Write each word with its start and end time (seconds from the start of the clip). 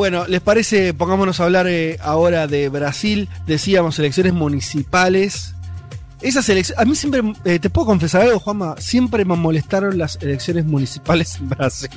Bueno, 0.00 0.24
¿les 0.26 0.40
parece? 0.40 0.94
Pongámonos 0.94 1.40
a 1.40 1.44
hablar 1.44 1.66
eh, 1.68 1.98
ahora 2.00 2.46
de 2.46 2.70
Brasil. 2.70 3.28
Decíamos 3.46 3.98
elecciones 3.98 4.32
municipales. 4.32 5.54
Esas 6.22 6.48
elecciones. 6.48 6.80
A 6.80 6.86
mí 6.86 6.96
siempre. 6.96 7.20
eh, 7.44 7.58
te 7.58 7.68
puedo 7.68 7.88
confesar 7.88 8.22
algo, 8.22 8.38
Juanma. 8.38 8.76
Siempre 8.78 9.26
me 9.26 9.36
molestaron 9.36 9.98
las 9.98 10.16
elecciones 10.22 10.64
municipales 10.64 11.36
en 11.36 11.50
Brasil. 11.50 11.90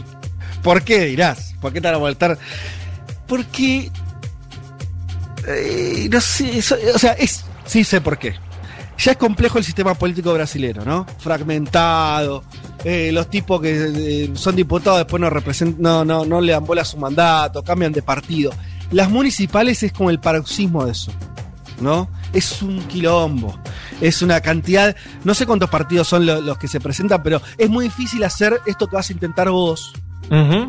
¿Por 0.62 0.82
qué 0.84 1.06
dirás? 1.06 1.56
¿Por 1.62 1.72
qué 1.72 1.80
te 1.80 1.88
van 1.88 1.96
a 1.96 2.00
molestar? 2.00 2.38
Porque. 3.26 3.90
eh, 5.48 6.10
no 6.12 6.20
sé. 6.20 6.60
o 6.94 7.00
sea. 7.00 7.16
Sí 7.66 7.86
sé 7.86 8.02
por 8.02 8.18
qué. 8.20 8.36
Ya 8.98 9.14
es 9.14 9.18
complejo 9.18 9.60
el 9.60 9.64
sistema 9.64 9.94
político 9.94 10.34
brasileño, 10.34 10.84
¿no? 10.84 11.08
Fragmentado. 11.20 12.44
Eh, 12.84 13.12
los 13.14 13.30
tipos 13.30 13.62
que 13.62 14.24
eh, 14.26 14.32
son 14.34 14.56
diputados 14.56 15.00
después 15.00 15.20
no 15.22 15.30
representan, 15.30 15.82
no, 15.82 16.04
no, 16.06 16.26
no 16.26 16.42
le 16.42 16.52
dan 16.54 16.66
bola 16.66 16.82
a 16.82 16.86
su 16.86 16.98
mandato, 16.98 17.64
cambian 17.64 17.92
de 17.94 18.02
partido. 18.02 18.52
Las 18.92 19.10
municipales 19.10 19.82
es 19.84 19.92
como 19.94 20.10
el 20.10 20.20
paroxismo 20.20 20.86
de 20.86 20.92
eso, 20.92 21.12
¿no? 21.82 22.10
Es 22.34 22.62
un 22.62 22.80
quilombo. 22.88 23.58
Es 24.02 24.22
una 24.22 24.42
cantidad. 24.42 24.96
No 25.24 25.34
sé 25.34 25.46
cuántos 25.46 25.70
partidos 25.70 26.08
son 26.08 26.26
lo- 26.26 26.42
los 26.42 26.58
que 26.58 26.68
se 26.68 26.80
presentan, 26.80 27.24
pero 27.24 27.42
es 27.58 27.70
muy 27.70 27.86
difícil 27.86 28.24
hacer 28.24 28.60
esto 28.66 28.88
que 28.88 28.96
vas 28.96 29.10
a 29.10 29.14
intentar 29.14 29.50
vos. 29.50 29.94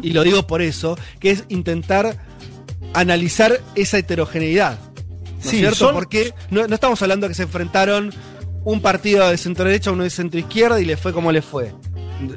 Y 0.02 0.10
lo 0.12 0.22
digo 0.22 0.46
por 0.46 0.60
eso, 0.62 0.96
que 1.20 1.30
es 1.30 1.44
intentar 1.48 2.18
analizar 2.92 3.60
esa 3.74 3.98
heterogeneidad. 3.98 4.78
¿No 4.78 5.50
Sí, 5.50 5.56
es 5.56 5.60
cierto? 5.60 5.76
son- 5.76 5.94
Porque 5.94 6.32
no, 6.50 6.66
no 6.66 6.74
estamos 6.74 7.00
hablando 7.02 7.26
de 7.26 7.30
que 7.30 7.34
se 7.34 7.42
enfrentaron 7.44 8.12
un 8.64 8.80
partido 8.80 9.28
de 9.28 9.36
centro 9.36 9.64
derecha 9.64 9.90
a 9.90 9.92
uno 9.92 10.04
de 10.04 10.10
centro 10.10 10.38
izquierda 10.40 10.80
y 10.80 10.84
le 10.84 10.96
fue 10.96 11.12
como 11.12 11.32
le 11.32 11.42
fue. 11.42 11.72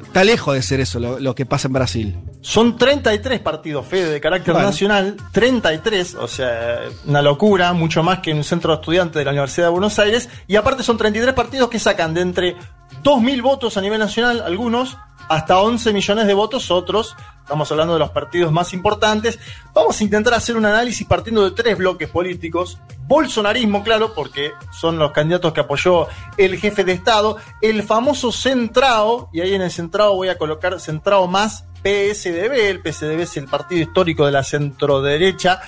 Está 0.02 0.24
lejos 0.24 0.54
de 0.54 0.62
ser 0.62 0.80
eso 0.80 0.98
lo, 0.98 1.18
lo 1.18 1.34
que 1.34 1.46
pasa 1.46 1.68
en 1.68 1.72
Brasil. 1.74 2.18
Son 2.40 2.76
33 2.76 3.40
partidos, 3.40 3.86
Fede, 3.86 4.10
de 4.10 4.20
carácter 4.20 4.52
Bueno. 4.54 4.68
nacional. 4.68 5.16
33, 5.32 6.14
o 6.16 6.28
sea, 6.28 6.80
una 7.06 7.22
locura, 7.22 7.72
mucho 7.72 8.02
más 8.02 8.18
que 8.20 8.30
en 8.32 8.38
un 8.38 8.44
centro 8.44 8.72
de 8.72 8.80
estudiantes 8.80 9.14
de 9.14 9.24
la 9.24 9.30
Universidad 9.30 9.66
de 9.66 9.70
Buenos 9.72 9.98
Aires. 9.98 10.28
Y 10.46 10.56
aparte 10.56 10.82
son 10.82 10.96
33 10.96 11.34
partidos 11.34 11.68
que 11.68 11.78
sacan 11.78 12.14
de 12.14 12.20
entre 12.22 12.56
2.000 13.02 13.42
votos 13.42 13.76
a 13.76 13.80
nivel 13.80 13.98
nacional, 13.98 14.42
algunos, 14.44 14.96
hasta 15.28 15.60
11 15.60 15.92
millones 15.92 16.26
de 16.26 16.34
votos, 16.34 16.70
otros. 16.70 17.16
Estamos 17.42 17.70
hablando 17.70 17.94
de 17.94 18.00
los 18.00 18.10
partidos 18.10 18.52
más 18.52 18.72
importantes. 18.72 19.38
Vamos 19.72 20.00
a 20.00 20.04
intentar 20.04 20.34
hacer 20.34 20.56
un 20.56 20.66
análisis 20.66 21.06
partiendo 21.06 21.44
de 21.44 21.52
tres 21.52 21.78
bloques 21.78 22.08
políticos. 22.08 22.78
Bolsonarismo, 23.06 23.82
claro, 23.82 24.14
porque 24.14 24.52
son 24.70 24.98
los 24.98 25.12
candidatos 25.12 25.52
que 25.52 25.60
apoyó 25.60 26.08
el 26.36 26.58
jefe 26.58 26.84
de 26.84 26.92
Estado. 26.92 27.36
El 27.62 27.82
famoso 27.82 28.32
Centrao, 28.32 29.30
y 29.32 29.40
ahí 29.40 29.54
en 29.54 29.62
el 29.62 29.70
Centrao 29.70 30.14
voy 30.14 30.28
a 30.28 30.38
colocar 30.38 30.78
Centrao 30.80 31.26
más 31.26 31.64
PSDB. 31.82 32.52
El 32.52 32.82
PSDB 32.82 33.20
es 33.20 33.36
el 33.36 33.46
partido 33.46 33.82
histórico 33.82 34.26
de 34.26 34.32
la 34.32 34.44
centroderecha 34.44 35.60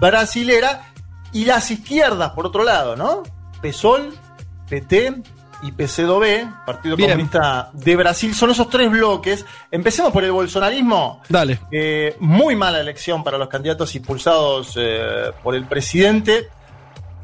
brasilera. 0.00 0.92
Y 1.32 1.44
las 1.44 1.70
izquierdas, 1.70 2.30
por 2.30 2.46
otro 2.46 2.62
lado, 2.62 2.96
¿no? 2.96 3.22
PSOL, 3.60 4.14
PT 4.68 5.22
y 5.66 5.72
PCdoB, 5.72 6.64
Partido 6.64 6.96
Bien. 6.96 7.10
Comunista 7.10 7.70
de 7.72 7.96
Brasil, 7.96 8.34
son 8.34 8.50
esos 8.50 8.68
tres 8.70 8.90
bloques. 8.90 9.44
Empecemos 9.70 10.12
por 10.12 10.24
el 10.24 10.32
bolsonarismo. 10.32 11.22
Dale. 11.28 11.60
Eh, 11.72 12.16
muy 12.20 12.54
mala 12.54 12.80
elección 12.80 13.24
para 13.24 13.38
los 13.38 13.48
candidatos 13.48 13.94
impulsados 13.94 14.74
eh, 14.76 15.32
por 15.42 15.54
el 15.54 15.64
presidente. 15.66 16.48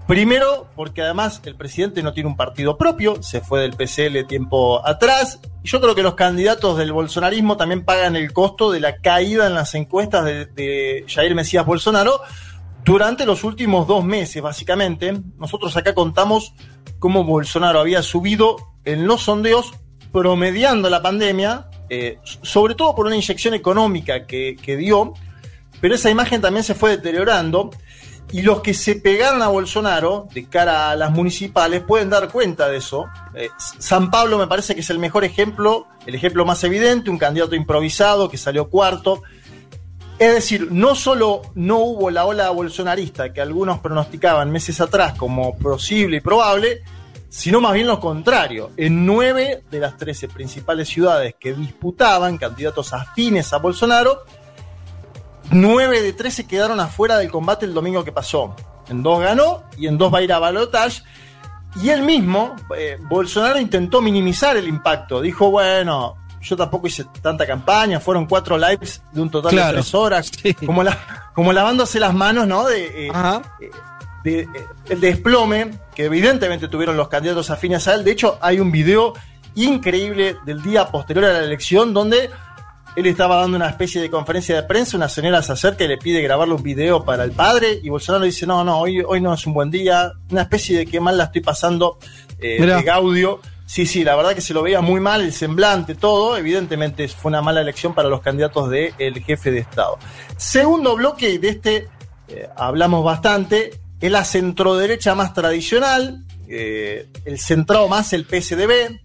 Primero, 0.06 0.66
porque 0.74 1.02
además 1.02 1.40
el 1.44 1.54
presidente 1.54 2.02
no 2.02 2.12
tiene 2.12 2.28
un 2.28 2.36
partido 2.36 2.76
propio, 2.76 3.22
se 3.22 3.40
fue 3.40 3.60
del 3.60 3.74
PCL 3.74 4.26
tiempo 4.26 4.84
atrás. 4.84 5.38
Y 5.62 5.68
Yo 5.68 5.80
creo 5.80 5.94
que 5.94 6.02
los 6.02 6.14
candidatos 6.14 6.76
del 6.76 6.92
bolsonarismo 6.92 7.56
también 7.56 7.84
pagan 7.84 8.16
el 8.16 8.32
costo 8.32 8.72
de 8.72 8.80
la 8.80 8.96
caída 8.96 9.46
en 9.46 9.54
las 9.54 9.74
encuestas 9.74 10.24
de, 10.24 10.46
de 10.46 11.04
Jair 11.06 11.34
Mesías 11.36 11.64
Bolsonaro 11.64 12.20
durante 12.84 13.26
los 13.26 13.44
últimos 13.44 13.86
dos 13.86 14.04
meses, 14.04 14.42
básicamente. 14.42 15.20
Nosotros 15.38 15.76
acá 15.76 15.94
contamos 15.94 16.54
cómo 16.98 17.24
Bolsonaro 17.24 17.80
había 17.80 18.02
subido 18.02 18.56
en 18.84 19.06
los 19.06 19.22
sondeos 19.22 19.72
promediando 20.12 20.90
la 20.90 21.02
pandemia, 21.02 21.68
eh, 21.88 22.18
sobre 22.22 22.74
todo 22.74 22.94
por 22.94 23.06
una 23.06 23.16
inyección 23.16 23.54
económica 23.54 24.26
que, 24.26 24.56
que 24.60 24.76
dio, 24.76 25.14
pero 25.80 25.94
esa 25.94 26.10
imagen 26.10 26.40
también 26.40 26.64
se 26.64 26.74
fue 26.74 26.90
deteriorando. 26.90 27.70
Y 28.30 28.40
los 28.42 28.62
que 28.62 28.72
se 28.72 28.94
pegaron 28.94 29.42
a 29.42 29.48
Bolsonaro 29.48 30.26
de 30.32 30.48
cara 30.48 30.90
a 30.90 30.96
las 30.96 31.10
municipales 31.10 31.82
pueden 31.82 32.08
dar 32.08 32.30
cuenta 32.30 32.68
de 32.68 32.78
eso. 32.78 33.04
Eh, 33.34 33.50
San 33.58 34.10
Pablo 34.10 34.38
me 34.38 34.46
parece 34.46 34.74
que 34.74 34.80
es 34.80 34.88
el 34.88 34.98
mejor 34.98 35.24
ejemplo, 35.24 35.86
el 36.06 36.14
ejemplo 36.14 36.46
más 36.46 36.64
evidente, 36.64 37.10
un 37.10 37.18
candidato 37.18 37.54
improvisado 37.54 38.30
que 38.30 38.38
salió 38.38 38.70
cuarto. 38.70 39.22
Es 40.22 40.32
decir, 40.32 40.70
no 40.70 40.94
solo 40.94 41.42
no 41.56 41.78
hubo 41.78 42.08
la 42.08 42.24
ola 42.26 42.48
bolsonarista 42.50 43.32
que 43.32 43.40
algunos 43.40 43.80
pronosticaban 43.80 44.52
meses 44.52 44.80
atrás 44.80 45.14
como 45.14 45.58
posible 45.58 46.18
y 46.18 46.20
probable, 46.20 46.84
sino 47.28 47.60
más 47.60 47.72
bien 47.72 47.88
lo 47.88 47.98
contrario. 47.98 48.70
En 48.76 49.04
nueve 49.04 49.64
de 49.68 49.80
las 49.80 49.96
13 49.96 50.28
principales 50.28 50.88
ciudades 50.88 51.34
que 51.40 51.54
disputaban 51.54 52.38
candidatos 52.38 52.92
afines 52.92 53.52
a 53.52 53.58
Bolsonaro, 53.58 54.22
9 55.50 56.00
de 56.02 56.12
13 56.12 56.46
quedaron 56.46 56.78
afuera 56.78 57.18
del 57.18 57.28
combate 57.28 57.66
el 57.66 57.74
domingo 57.74 58.04
que 58.04 58.12
pasó. 58.12 58.54
En 58.88 59.02
dos 59.02 59.20
ganó 59.20 59.64
y 59.76 59.88
en 59.88 59.98
dos 59.98 60.14
va 60.14 60.18
a 60.18 60.22
ir 60.22 60.32
a 60.32 60.38
balotage. 60.38 61.02
Y 61.82 61.88
él 61.88 62.02
mismo, 62.02 62.54
eh, 62.78 62.96
Bolsonaro 63.00 63.58
intentó 63.58 64.00
minimizar 64.00 64.56
el 64.56 64.68
impacto. 64.68 65.20
Dijo, 65.20 65.50
bueno, 65.50 66.21
yo 66.42 66.56
tampoco 66.56 66.86
hice 66.88 67.04
tanta 67.22 67.46
campaña, 67.46 68.00
fueron 68.00 68.26
cuatro 68.26 68.58
lives 68.58 69.02
de 69.12 69.22
un 69.22 69.30
total 69.30 69.52
Claro. 69.52 69.68
de 69.68 69.74
tres 69.74 69.94
horas. 69.94 70.30
Sí. 70.42 70.54
Como, 70.54 70.82
la, 70.82 71.30
como 71.34 71.52
lavándose 71.52 72.00
las 72.00 72.12
manos, 72.14 72.46
¿no? 72.46 72.66
De, 72.66 73.08
eh, 73.08 73.12
de, 74.24 74.40
eh, 74.40 74.48
el 74.88 75.00
desplome 75.00 75.70
que 75.94 76.04
evidentemente 76.06 76.68
tuvieron 76.68 76.96
los 76.96 77.08
candidatos 77.08 77.50
afines 77.50 77.86
a 77.88 77.94
él. 77.94 78.04
De 78.04 78.10
hecho, 78.12 78.38
hay 78.40 78.60
un 78.60 78.70
video 78.72 79.14
increíble 79.54 80.36
del 80.44 80.62
día 80.62 80.88
posterior 80.88 81.26
a 81.26 81.32
la 81.32 81.44
elección 81.44 81.92
donde 81.92 82.30
él 82.94 83.06
estaba 83.06 83.36
dando 83.36 83.56
una 83.56 83.68
especie 83.68 84.02
de 84.02 84.10
conferencia 84.10 84.54
de 84.54 84.62
prensa, 84.64 84.96
una 84.96 85.08
señora 85.08 85.42
se 85.42 85.52
acerca 85.52 85.84
y 85.84 85.88
le 85.88 85.96
pide 85.96 86.20
grabarle 86.20 86.54
un 86.54 86.62
video 86.62 87.04
para 87.04 87.24
el 87.24 87.32
padre 87.32 87.80
y 87.82 87.88
Bolsonaro 87.88 88.24
dice, 88.24 88.46
no, 88.46 88.64
no, 88.64 88.78
hoy, 88.80 89.00
hoy 89.00 89.20
no 89.20 89.32
es 89.32 89.46
un 89.46 89.54
buen 89.54 89.70
día, 89.70 90.12
una 90.30 90.42
especie 90.42 90.76
de 90.78 90.86
que 90.86 91.00
mal 91.00 91.16
la 91.16 91.24
estoy 91.24 91.40
pasando 91.40 91.98
eh, 92.38 92.60
de 92.64 92.82
Gaudio. 92.82 93.40
Sí, 93.72 93.86
sí, 93.86 94.04
la 94.04 94.14
verdad 94.16 94.34
que 94.34 94.42
se 94.42 94.52
lo 94.52 94.62
veía 94.62 94.82
muy 94.82 95.00
mal, 95.00 95.22
el 95.22 95.32
semblante, 95.32 95.94
todo. 95.94 96.36
Evidentemente 96.36 97.08
fue 97.08 97.30
una 97.30 97.40
mala 97.40 97.62
elección 97.62 97.94
para 97.94 98.10
los 98.10 98.20
candidatos 98.20 98.68
del 98.68 99.24
jefe 99.24 99.50
de 99.50 99.60
Estado. 99.60 99.98
Segundo 100.36 100.94
bloque, 100.94 101.30
y 101.30 101.38
de 101.38 101.48
este 101.48 101.88
eh, 102.28 102.48
hablamos 102.54 103.02
bastante, 103.02 103.80
es 103.98 104.10
la 104.12 104.26
centroderecha 104.26 105.14
más 105.14 105.32
tradicional, 105.32 106.22
eh, 106.48 107.08
el 107.24 107.38
centrado 107.38 107.88
más 107.88 108.12
el 108.12 108.26
PSDB. 108.26 109.00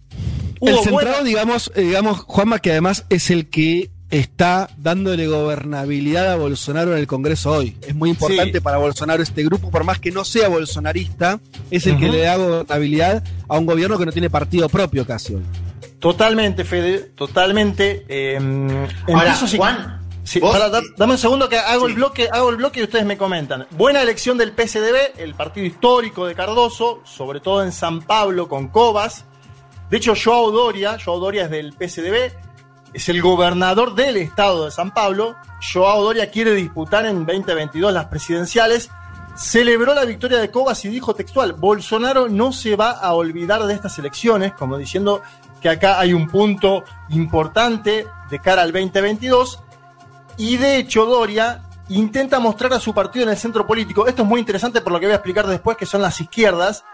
El 0.60 0.74
centrado, 0.74 0.90
buena- 0.92 1.22
digamos, 1.22 1.72
eh, 1.74 1.80
digamos, 1.80 2.18
Juanma, 2.26 2.58
que 2.58 2.70
además 2.72 3.06
es 3.08 3.30
el 3.30 3.48
que 3.48 3.88
está 4.10 4.70
dándole 4.78 5.26
gobernabilidad 5.26 6.32
a 6.32 6.36
Bolsonaro 6.36 6.92
en 6.92 6.98
el 6.98 7.06
Congreso 7.06 7.50
hoy. 7.52 7.76
Es 7.86 7.94
muy 7.94 8.10
importante 8.10 8.58
Sí. 8.58 8.60
para 8.60 8.78
Bolsonaro 8.78 9.22
este 9.22 9.42
grupo, 9.44 9.70
por 9.70 9.84
más 9.84 9.98
que 9.98 10.10
no 10.10 10.24
sea 10.24 10.48
bolsonarista, 10.48 11.40
es 11.70 11.86
el 11.86 11.98
que 11.98 12.08
le 12.08 12.20
da 12.22 12.36
gobernabilidad 12.36 13.22
a 13.48 13.58
un 13.58 13.66
gobierno 13.66 13.98
que 13.98 14.06
no 14.06 14.12
tiene 14.12 14.30
partido 14.30 14.68
propio 14.68 15.06
casi 15.06 15.34
hoy. 15.34 15.42
Totalmente, 15.98 16.64
Fede, 16.64 16.98
totalmente. 17.16 18.04
eh, 18.08 18.38
Ahora, 19.08 19.34
Juan, 19.56 19.98
Sí, 20.24 20.40
da- 20.40 20.82
dame 20.98 21.12
un 21.14 21.18
segundo 21.18 21.48
que 21.48 21.58
hago 21.58 21.86
el 21.86 21.92
Sí. 21.92 21.96
bloque, 21.96 22.28
hago 22.30 22.50
el 22.50 22.56
bloque 22.56 22.80
y 22.80 22.82
ustedes 22.82 23.06
me 23.06 23.16
comentan. 23.16 23.66
Buena 23.70 24.02
elección 24.02 24.36
del 24.36 24.52
PSDB, 24.52 25.14
el 25.16 25.34
partido 25.34 25.66
histórico 25.66 26.26
de 26.26 26.34
Cardoso, 26.34 27.00
sobre 27.04 27.40
todo 27.40 27.62
en 27.64 27.72
San 27.72 28.02
Pablo 28.02 28.46
con 28.46 28.68
Cobas. 28.68 29.24
De 29.90 29.96
hecho, 29.96 30.12
Joao 30.22 30.50
Doria, 30.50 30.98
Joao 31.02 31.18
Doria 31.18 31.44
es 31.44 31.50
del 31.50 31.72
PSDB, 31.72 32.30
es 32.92 33.08
el 33.08 33.20
gobernador 33.20 33.94
del 33.94 34.16
estado 34.16 34.64
de 34.64 34.70
San 34.70 34.92
Pablo. 34.92 35.36
Joao 35.72 36.02
Doria 36.02 36.30
quiere 36.30 36.54
disputar 36.54 37.06
en 37.06 37.26
2022 37.26 37.92
las 37.92 38.06
presidenciales. 38.06 38.90
celebró 39.36 39.94
la 39.94 40.04
victoria 40.04 40.38
de 40.38 40.50
Cobas 40.50 40.84
y 40.84 40.88
dijo 40.88 41.14
textual, 41.14 41.52
Bolsonaro 41.52 42.28
no 42.28 42.52
se 42.52 42.74
va 42.74 42.90
a 42.90 43.12
olvidar 43.12 43.64
de 43.66 43.74
estas 43.74 43.96
elecciones, 43.98 44.52
como 44.52 44.76
diciendo 44.76 45.22
que 45.60 45.68
acá 45.68 46.00
hay 46.00 46.12
un 46.12 46.28
punto 46.28 46.82
importante 47.10 48.06
de 48.30 48.38
cara 48.40 48.62
al 48.62 48.72
2022. 48.72 49.60
Y 50.36 50.56
de 50.56 50.76
hecho, 50.78 51.06
Doria 51.06 51.62
intenta 51.88 52.38
mostrar 52.38 52.72
a 52.72 52.80
su 52.80 52.92
partido 52.94 53.24
en 53.24 53.30
el 53.30 53.36
centro 53.36 53.66
político. 53.66 54.06
Esto 54.06 54.22
es 54.22 54.28
muy 54.28 54.40
interesante 54.40 54.80
por 54.80 54.92
lo 54.92 55.00
que 55.00 55.06
voy 55.06 55.12
a 55.12 55.16
explicar 55.16 55.46
después, 55.46 55.76
que 55.76 55.86
son 55.86 56.02
las 56.02 56.20
izquierdas. 56.20 56.84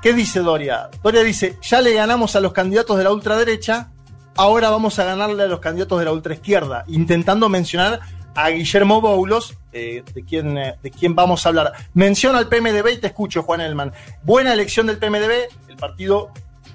¿Qué 0.00 0.12
dice 0.12 0.40
Doria? 0.40 0.90
Doria 1.02 1.22
dice, 1.22 1.58
ya 1.62 1.80
le 1.80 1.94
ganamos 1.94 2.34
a 2.36 2.40
los 2.40 2.52
candidatos 2.52 2.98
de 2.98 3.04
la 3.04 3.12
ultraderecha, 3.12 3.92
ahora 4.36 4.70
vamos 4.70 4.98
a 4.98 5.04
ganarle 5.04 5.44
a 5.44 5.46
los 5.46 5.60
candidatos 5.60 5.98
de 5.98 6.04
la 6.04 6.12
ultraizquierda, 6.12 6.84
intentando 6.88 7.48
mencionar 7.48 8.00
a 8.34 8.50
Guillermo 8.50 9.00
Boulos, 9.00 9.56
eh, 9.72 10.02
de, 10.14 10.24
quien, 10.24 10.56
eh, 10.56 10.78
de 10.82 10.92
vamos 11.10 11.44
a 11.44 11.50
hablar. 11.50 11.72
Menciona 11.94 12.38
al 12.38 12.48
PMDB 12.48 12.92
y 12.94 12.98
te 12.98 13.08
escucho, 13.08 13.42
Juan 13.42 13.60
Elman. 13.60 13.92
Buena 14.22 14.52
elección 14.52 14.86
del 14.86 14.98
PMDB, 14.98 15.48
el 15.68 15.76
partido 15.76 16.30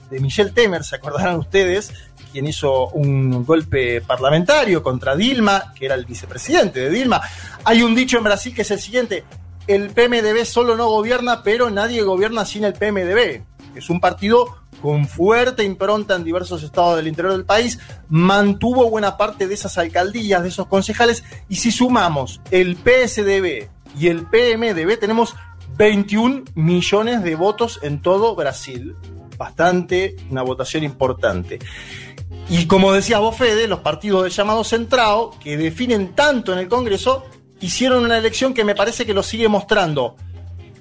de 0.09 0.19
Michel 0.19 0.53
Temer, 0.53 0.83
se 0.83 0.95
acordarán 0.95 1.35
ustedes, 1.35 1.91
quien 2.31 2.47
hizo 2.47 2.89
un 2.89 3.45
golpe 3.45 4.01
parlamentario 4.01 4.83
contra 4.83 5.15
Dilma, 5.15 5.73
que 5.73 5.85
era 5.85 5.95
el 5.95 6.05
vicepresidente 6.05 6.81
de 6.81 6.89
Dilma. 6.89 7.21
Hay 7.63 7.81
un 7.81 7.95
dicho 7.95 8.17
en 8.17 8.23
Brasil 8.23 8.53
que 8.53 8.61
es 8.61 8.71
el 8.71 8.79
siguiente, 8.79 9.25
el 9.67 9.89
PMDB 9.89 10.45
solo 10.45 10.77
no 10.77 10.87
gobierna, 10.87 11.43
pero 11.43 11.69
nadie 11.69 12.01
gobierna 12.03 12.45
sin 12.45 12.63
el 12.63 12.73
PMDB. 12.73 13.43
Es 13.75 13.89
un 13.89 13.99
partido 13.99 14.55
con 14.81 15.07
fuerte 15.07 15.63
impronta 15.63 16.15
en 16.15 16.23
diversos 16.23 16.63
estados 16.63 16.97
del 16.97 17.07
interior 17.07 17.33
del 17.33 17.45
país, 17.45 17.79
mantuvo 18.09 18.89
buena 18.89 19.17
parte 19.17 19.47
de 19.47 19.53
esas 19.53 19.77
alcaldías, 19.77 20.43
de 20.43 20.49
esos 20.49 20.67
concejales, 20.67 21.23
y 21.49 21.55
si 21.55 21.71
sumamos 21.71 22.41
el 22.51 22.77
PSDB 22.77 23.69
y 23.99 24.07
el 24.07 24.25
PMDB, 24.25 24.99
tenemos 24.99 25.35
21 25.77 26.43
millones 26.55 27.23
de 27.23 27.35
votos 27.35 27.79
en 27.83 28.01
todo 28.01 28.35
Brasil. 28.35 28.95
Bastante, 29.37 30.15
una 30.31 30.41
votación 30.41 30.83
importante. 30.83 31.59
Y 32.49 32.65
como 32.65 32.91
decía 32.93 33.19
vos, 33.19 33.37
Fede, 33.37 33.67
los 33.67 33.81
partidos 33.81 34.23
de 34.23 34.29
llamado 34.29 34.63
centrado, 34.63 35.31
que 35.39 35.57
definen 35.57 36.15
tanto 36.15 36.53
en 36.53 36.59
el 36.59 36.67
Congreso, 36.67 37.25
hicieron 37.59 38.03
una 38.03 38.17
elección 38.17 38.53
que 38.53 38.63
me 38.63 38.75
parece 38.75 39.05
que 39.05 39.13
lo 39.13 39.23
sigue 39.23 39.47
mostrando 39.47 40.15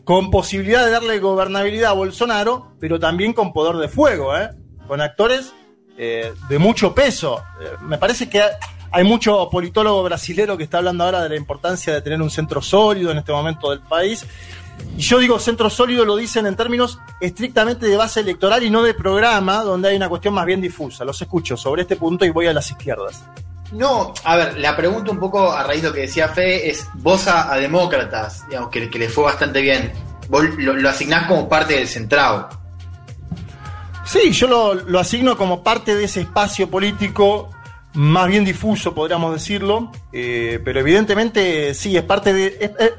con 0.07 0.31
posibilidad 0.31 0.85
de 0.85 0.93
darle 0.93 1.19
gobernabilidad 1.19 1.91
a 1.91 1.95
Bolsonaro, 1.95 2.69
pero 2.79 3.01
también 3.01 3.33
con 3.33 3.53
poder 3.53 3.75
de 3.75 3.89
fuego, 3.89 4.37
¿eh? 4.37 4.51
con 4.87 5.01
actores 5.01 5.53
eh, 5.99 6.33
de 6.49 6.59
mucho 6.61 6.95
peso. 6.95 7.43
Eh, 7.61 7.73
me 7.81 7.99
parece 7.99 8.31
que 8.31 8.41
hay 8.93 9.03
mucho 9.03 9.51
politólogo 9.51 10.05
brasilero 10.05 10.57
que 10.57 10.63
está 10.63 10.79
hablando 10.79 11.03
ahora 11.03 11.25
de 11.25 11.31
la 11.31 11.37
importancia 11.37 11.93
de 11.93 12.03
tener 12.03 12.23
un 12.23 12.31
centro 12.31 12.63
sólido 12.63 13.11
en 13.11 13.19
este 13.19 13.33
momento 13.33 13.71
del 13.71 13.81
país. 13.81 14.25
Y 14.97 15.01
yo 15.01 15.19
digo 15.19 15.41
centro 15.41 15.69
sólido 15.69 16.05
lo 16.05 16.15
dicen 16.15 16.47
en 16.47 16.55
términos 16.55 17.01
estrictamente 17.21 17.87
de 17.87 17.97
base 17.97 18.21
electoral 18.21 18.63
y 18.63 18.71
no 18.71 18.85
de 18.85 18.95
programa, 18.95 19.65
donde 19.65 19.89
hay 19.89 19.97
una 19.97 20.09
cuestión 20.09 20.35
más 20.35 20.47
bien 20.47 20.61
difusa. 20.61 21.05
Los 21.05 21.21
escucho 21.21 21.57
sobre 21.57 21.83
este 21.83 21.97
punto 21.97 22.25
y 22.25 22.31
voy 22.31 22.47
a 22.47 22.53
las 22.53 22.71
izquierdas. 22.71 23.25
No, 23.73 24.15
a 24.25 24.37
ver, 24.37 24.59
la 24.59 24.77
pregunta 24.77 25.11
un 25.11 25.19
poco 25.19 25.53
a 25.53 25.63
raíz 25.63 25.83
de 25.83 25.89
lo 25.89 25.95
que 25.95 26.03
decía 26.03 26.29
Fe 26.29 26.71
es, 26.71 26.87
vos 26.95 27.27
a, 27.27 27.57
demócratas, 27.57 28.47
digamos, 28.49 28.71
que, 28.71 28.89
que, 28.89 28.99
le 28.99 29.09
fue 29.09 29.25
bastante 29.25 29.61
bien, 29.61 29.93
vos 30.29 30.45
lo, 30.57 30.89
asignás 30.89 31.27
como 31.27 31.49
parte 31.49 31.75
del 31.75 31.89
centrado. 31.89 32.49
Sí, 34.05 34.31
yo 34.31 34.47
lo, 34.87 35.01
asigno 35.01 35.37
como 35.37 35.65
parte 35.65 35.97
de 35.97 36.05
ese 36.05 36.21
espacio 36.21 36.71
político 36.71 37.51
más 37.95 38.29
bien 38.29 38.45
difuso, 38.45 38.95
podríamos 38.95 39.33
decirlo, 39.33 39.91
eh, 40.13 40.61
pero 40.65 40.81
evidentemente 40.81 41.73
sí, 41.75 41.97
es 41.97 42.03
parte 42.03 42.33
de... 42.33 42.95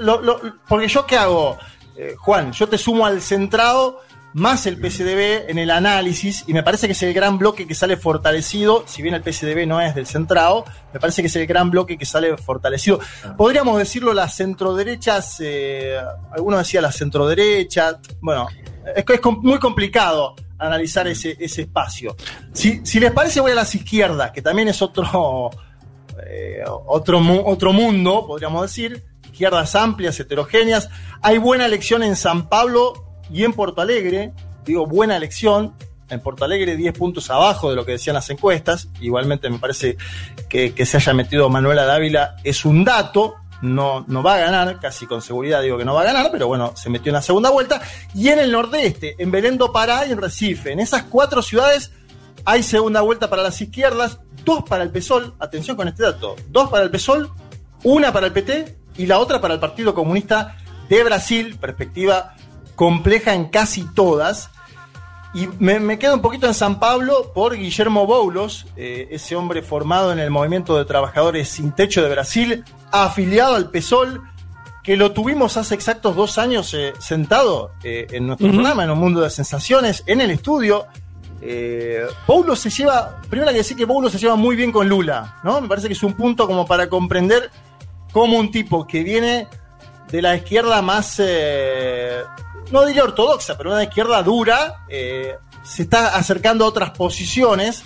porque 0.67 0.87
yo 0.87 1.05
qué 1.05 1.17
hago, 1.17 1.57
eh, 1.95 2.15
Juan, 2.17 2.51
yo 2.51 2.67
te 2.67 2.79
sumo 2.79 3.05
al 3.05 3.21
centrado 3.21 4.01
más 4.37 4.67
el 4.67 4.77
PCDB 4.77 5.49
en 5.49 5.57
el 5.57 5.71
análisis, 5.71 6.43
y 6.45 6.53
me 6.53 6.61
parece 6.61 6.85
que 6.85 6.93
es 6.93 7.01
el 7.01 7.11
gran 7.11 7.39
bloque 7.39 7.65
que 7.65 7.73
sale 7.73 7.97
fortalecido, 7.97 8.83
si 8.85 9.01
bien 9.01 9.15
el 9.15 9.23
PCDB 9.23 9.65
no 9.65 9.81
es 9.81 9.95
del 9.95 10.05
centrado, 10.05 10.63
me 10.93 10.99
parece 10.99 11.23
que 11.23 11.27
es 11.27 11.35
el 11.37 11.47
gran 11.47 11.71
bloque 11.71 11.97
que 11.97 12.05
sale 12.05 12.37
fortalecido. 12.37 12.99
Podríamos 13.35 13.79
decirlo 13.79 14.13
las 14.13 14.35
centroderechas, 14.35 15.37
eh, 15.39 15.99
algunos 16.31 16.59
decían 16.59 16.83
la 16.83 16.91
centroderecha, 16.91 17.99
bueno, 18.21 18.47
es, 18.95 19.03
es 19.07 19.21
muy 19.41 19.57
complicado 19.57 20.35
analizar 20.59 21.07
ese, 21.07 21.35
ese 21.39 21.63
espacio. 21.63 22.15
Si, 22.53 22.85
si, 22.85 22.99
les 22.99 23.11
parece, 23.11 23.41
voy 23.41 23.53
a 23.53 23.55
las 23.55 23.73
izquierdas, 23.73 24.29
que 24.29 24.43
también 24.43 24.67
es 24.67 24.83
otro, 24.83 25.49
eh, 26.27 26.63
otro, 26.85 27.19
otro 27.43 27.73
mundo, 27.73 28.25
podríamos 28.27 28.61
decir. 28.61 29.03
Izquierdas 29.23 29.75
amplias, 29.75 30.19
heterogéneas. 30.19 30.89
Hay 31.21 31.37
buena 31.37 31.65
elección 31.65 32.01
en 32.01 32.15
San 32.15 32.49
Pablo 32.49 33.06
y 33.31 33.43
en 33.43 33.53
Porto 33.53 33.81
Alegre, 33.81 34.33
digo, 34.65 34.85
buena 34.85 35.17
elección. 35.17 35.73
En 36.09 36.21
Porto 36.21 36.45
Alegre 36.45 36.77
10 36.77 36.97
puntos 36.97 37.29
abajo 37.29 37.69
de 37.69 37.75
lo 37.75 37.85
que 37.85 37.93
decían 37.93 38.13
las 38.13 38.29
encuestas. 38.29 38.87
Igualmente 39.01 39.49
me 39.49 39.59
parece 39.59 39.97
que, 40.47 40.73
se 40.85 40.97
haya 40.97 41.13
metido 41.13 41.49
Manuela 41.49 41.85
Dávila 41.85 42.35
es 42.43 42.65
un 42.65 42.83
dato. 42.83 43.35
No, 43.61 44.05
no 44.07 44.21
va 44.21 44.35
a 44.35 44.39
ganar, 44.39 44.79
casi 44.79 45.07
con 45.07 45.21
seguridad 45.21 45.63
digo 45.63 45.79
que 45.79 45.83
no 45.83 45.95
va 45.95 46.01
a 46.01 46.05
ganar, 46.05 46.29
pero 46.31 46.47
bueno, 46.47 46.73
se 46.75 46.91
metió 46.91 47.09
en 47.09 47.15
la 47.15 47.21
segunda 47.21 47.49
vuelta. 47.49 47.81
Y 48.13 48.29
en 48.29 48.39
el 48.39 48.51
nordeste, 48.51 49.15
en 49.17 49.31
Belén 49.31 49.57
do 49.57 49.71
Pará 49.71 50.05
y 50.05 50.11
en 50.11 50.21
Recife, 50.21 50.71
en 50.71 50.79
esas 50.79 51.03
cuatro 51.03 51.41
ciudades 51.41 51.91
hay 52.45 52.63
segunda 52.63 53.01
vuelta 53.01 53.29
para 53.29 53.43
las 53.43 53.59
izquierdas, 53.59 54.19
dos 54.45 54.63
para 54.63 54.83
el 54.83 54.91
PSOL, 54.91 55.33
atención 55.39 55.75
con 55.75 55.87
este 55.87 56.03
dato, 56.03 56.35
dos 56.49 56.69
para 56.69 56.83
el 56.83 56.91
PSOL, 56.91 57.29
una 57.83 58.13
para 58.13 58.27
el 58.27 58.31
PT 58.31 58.77
y 58.97 59.07
la 59.07 59.19
otra 59.19 59.41
para 59.41 59.55
el 59.55 59.59
Partido 59.59 59.93
Comunista 59.93 60.55
de 60.87 61.03
Brasil, 61.03 61.57
perspectiva 61.59 62.35
compleja 62.77 63.33
en 63.33 63.45
casi 63.45 63.83
todas. 63.83 64.51
Y 65.33 65.49
me, 65.59 65.99
quedo 65.99 66.13
un 66.13 66.21
poquito 66.21 66.47
en 66.47 66.53
San 66.53 66.79
Pablo 66.79 67.33
por 67.33 67.57
Guillermo 67.57 68.07
Boulos, 68.07 68.65
eh, 68.77 69.09
ese 69.11 69.35
hombre 69.35 69.61
formado 69.61 70.13
en 70.13 70.19
el 70.19 70.29
movimiento 70.29 70.77
de 70.77 70.85
trabajadores 70.85 71.49
sin 71.49 71.73
techo 71.73 72.01
de 72.01 72.09
Brasil, 72.09 72.63
afiliado 72.91 73.55
al 73.55 73.69
PSOL, 73.69 74.21
que 74.83 74.95
lo 74.95 75.11
tuvimos 75.11 75.57
hace 75.57 75.75
exactos 75.75 76.15
dos 76.15 76.37
años 76.37 76.73
eh, 76.73 76.93
sentado 76.99 77.71
eh, 77.83 78.07
en 78.11 78.27
nuestro 78.27 78.49
programa, 78.49 78.85
en 78.85 78.91
un 78.91 78.99
mundo 78.99 79.19
de 79.21 79.29
sensaciones, 79.29 80.03
en 80.07 80.21
el 80.21 80.31
estudio. 80.31 80.85
Boulos 82.25 82.59
se 82.59 82.69
lleva, 82.69 83.21
primero 83.29 83.49
hay 83.49 83.55
que 83.55 83.59
decir 83.59 83.77
que 83.77 83.85
Boulos 83.85 84.11
se 84.11 84.17
lleva 84.17 84.35
muy 84.35 84.55
bien 84.55 84.71
con 84.71 84.87
Lula, 84.87 85.39
¿no? 85.43 85.61
Me 85.61 85.67
parece 85.67 85.87
que 85.87 85.93
es 85.93 86.03
un 86.03 86.13
punto 86.13 86.47
como 86.47 86.65
para 86.65 86.89
comprender 86.89 87.51
cómo 88.11 88.37
un 88.37 88.49
tipo 88.49 88.87
que 88.87 89.03
viene 89.03 89.47
de 90.09 90.21
la 90.21 90.35
izquierda 90.35 90.81
más 90.81 91.19
no 92.71 92.85
diría 92.85 93.03
ortodoxa, 93.03 93.57
pero 93.57 93.71
una 93.71 93.83
izquierda 93.83 94.21
dura, 94.23 94.85
eh, 94.89 95.35
se 95.63 95.83
está 95.83 96.15
acercando 96.15 96.65
a 96.65 96.67
otras 96.67 96.91
posiciones. 96.91 97.83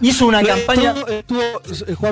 Hizo 0.00 0.26
una 0.26 0.42
campaña. 0.42 0.94
Estuvo, 1.08 1.40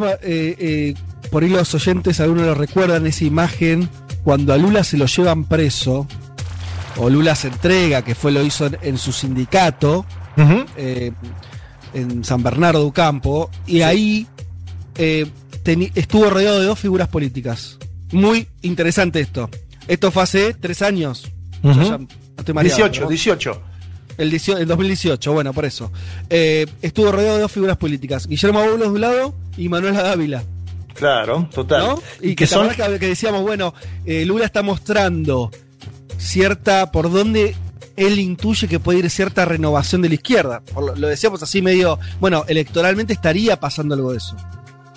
eh, 0.06 0.18
eh, 0.22 0.94
por 1.30 1.42
ahí 1.42 1.50
los 1.50 1.74
oyentes, 1.74 2.20
algunos 2.20 2.46
lo 2.46 2.54
recuerdan, 2.54 3.06
esa 3.06 3.24
imagen 3.24 3.88
cuando 4.24 4.52
a 4.52 4.56
Lula 4.56 4.84
se 4.84 4.96
lo 4.96 5.06
llevan 5.06 5.44
preso, 5.44 6.06
o 6.96 7.10
Lula 7.10 7.34
se 7.34 7.48
entrega, 7.48 8.02
que 8.02 8.14
fue 8.14 8.30
lo 8.32 8.42
hizo 8.42 8.70
en, 8.82 8.98
su 8.98 9.12
sindicato, 9.12 10.06
en 10.36 12.24
San 12.24 12.42
Bernardo 12.42 12.82
do 12.82 12.92
Campo, 12.92 13.50
y 13.66 13.82
ahí 13.82 14.28
estuvo 14.94 16.30
rodeado 16.30 16.60
de 16.60 16.66
dos 16.66 16.78
figuras 16.78 17.08
políticas. 17.08 17.78
Muy 18.12 18.46
interesante 18.60 19.20
esto. 19.20 19.50
Esto 19.88 20.12
fue 20.12 20.22
hace 20.22 20.54
tres 20.54 20.82
años. 20.82 21.32
18, 21.62 23.06
18. 23.06 23.62
El, 24.18 24.30
2018, 24.66 25.32
bueno, 25.32 25.52
por 25.52 25.64
eso. 25.64 25.90
Eh, 26.28 26.66
estuvo 26.82 27.10
rodeado 27.10 27.36
de 27.36 27.42
dos 27.42 27.52
figuras 27.52 27.76
políticas: 27.76 28.26
Guillermo 28.26 28.60
Boulos 28.60 28.88
de 28.88 28.94
un 28.94 29.00
lado 29.00 29.34
y 29.56 29.68
Manuel 29.68 29.94
Dávila. 29.94 30.44
Claro, 30.94 31.48
total. 31.52 31.96
Y, 32.20 32.34
que, 32.34 32.46
son. 32.46 32.68
Que, 32.70 32.98
decíamos, 32.98 33.42
bueno, 33.42 33.74
eh, 34.04 34.24
Lula 34.24 34.44
está 34.44 34.62
mostrando 34.62 35.50
cierta. 36.18 36.92
por 36.92 37.10
dónde 37.10 37.56
él 37.96 38.18
intuye 38.18 38.68
que 38.68 38.78
puede 38.78 39.00
ir 39.00 39.10
cierta 39.10 39.44
renovación 39.44 40.02
de 40.02 40.08
la 40.08 40.14
izquierda. 40.14 40.62
lo 40.96 41.08
decíamos 41.08 41.42
así 41.42 41.62
medio. 41.62 41.98
Bueno, 42.20 42.44
electoralmente 42.48 43.12
estaría 43.12 43.58
pasando 43.58 43.94
algo 43.94 44.12
de 44.12 44.18
eso. 44.18 44.36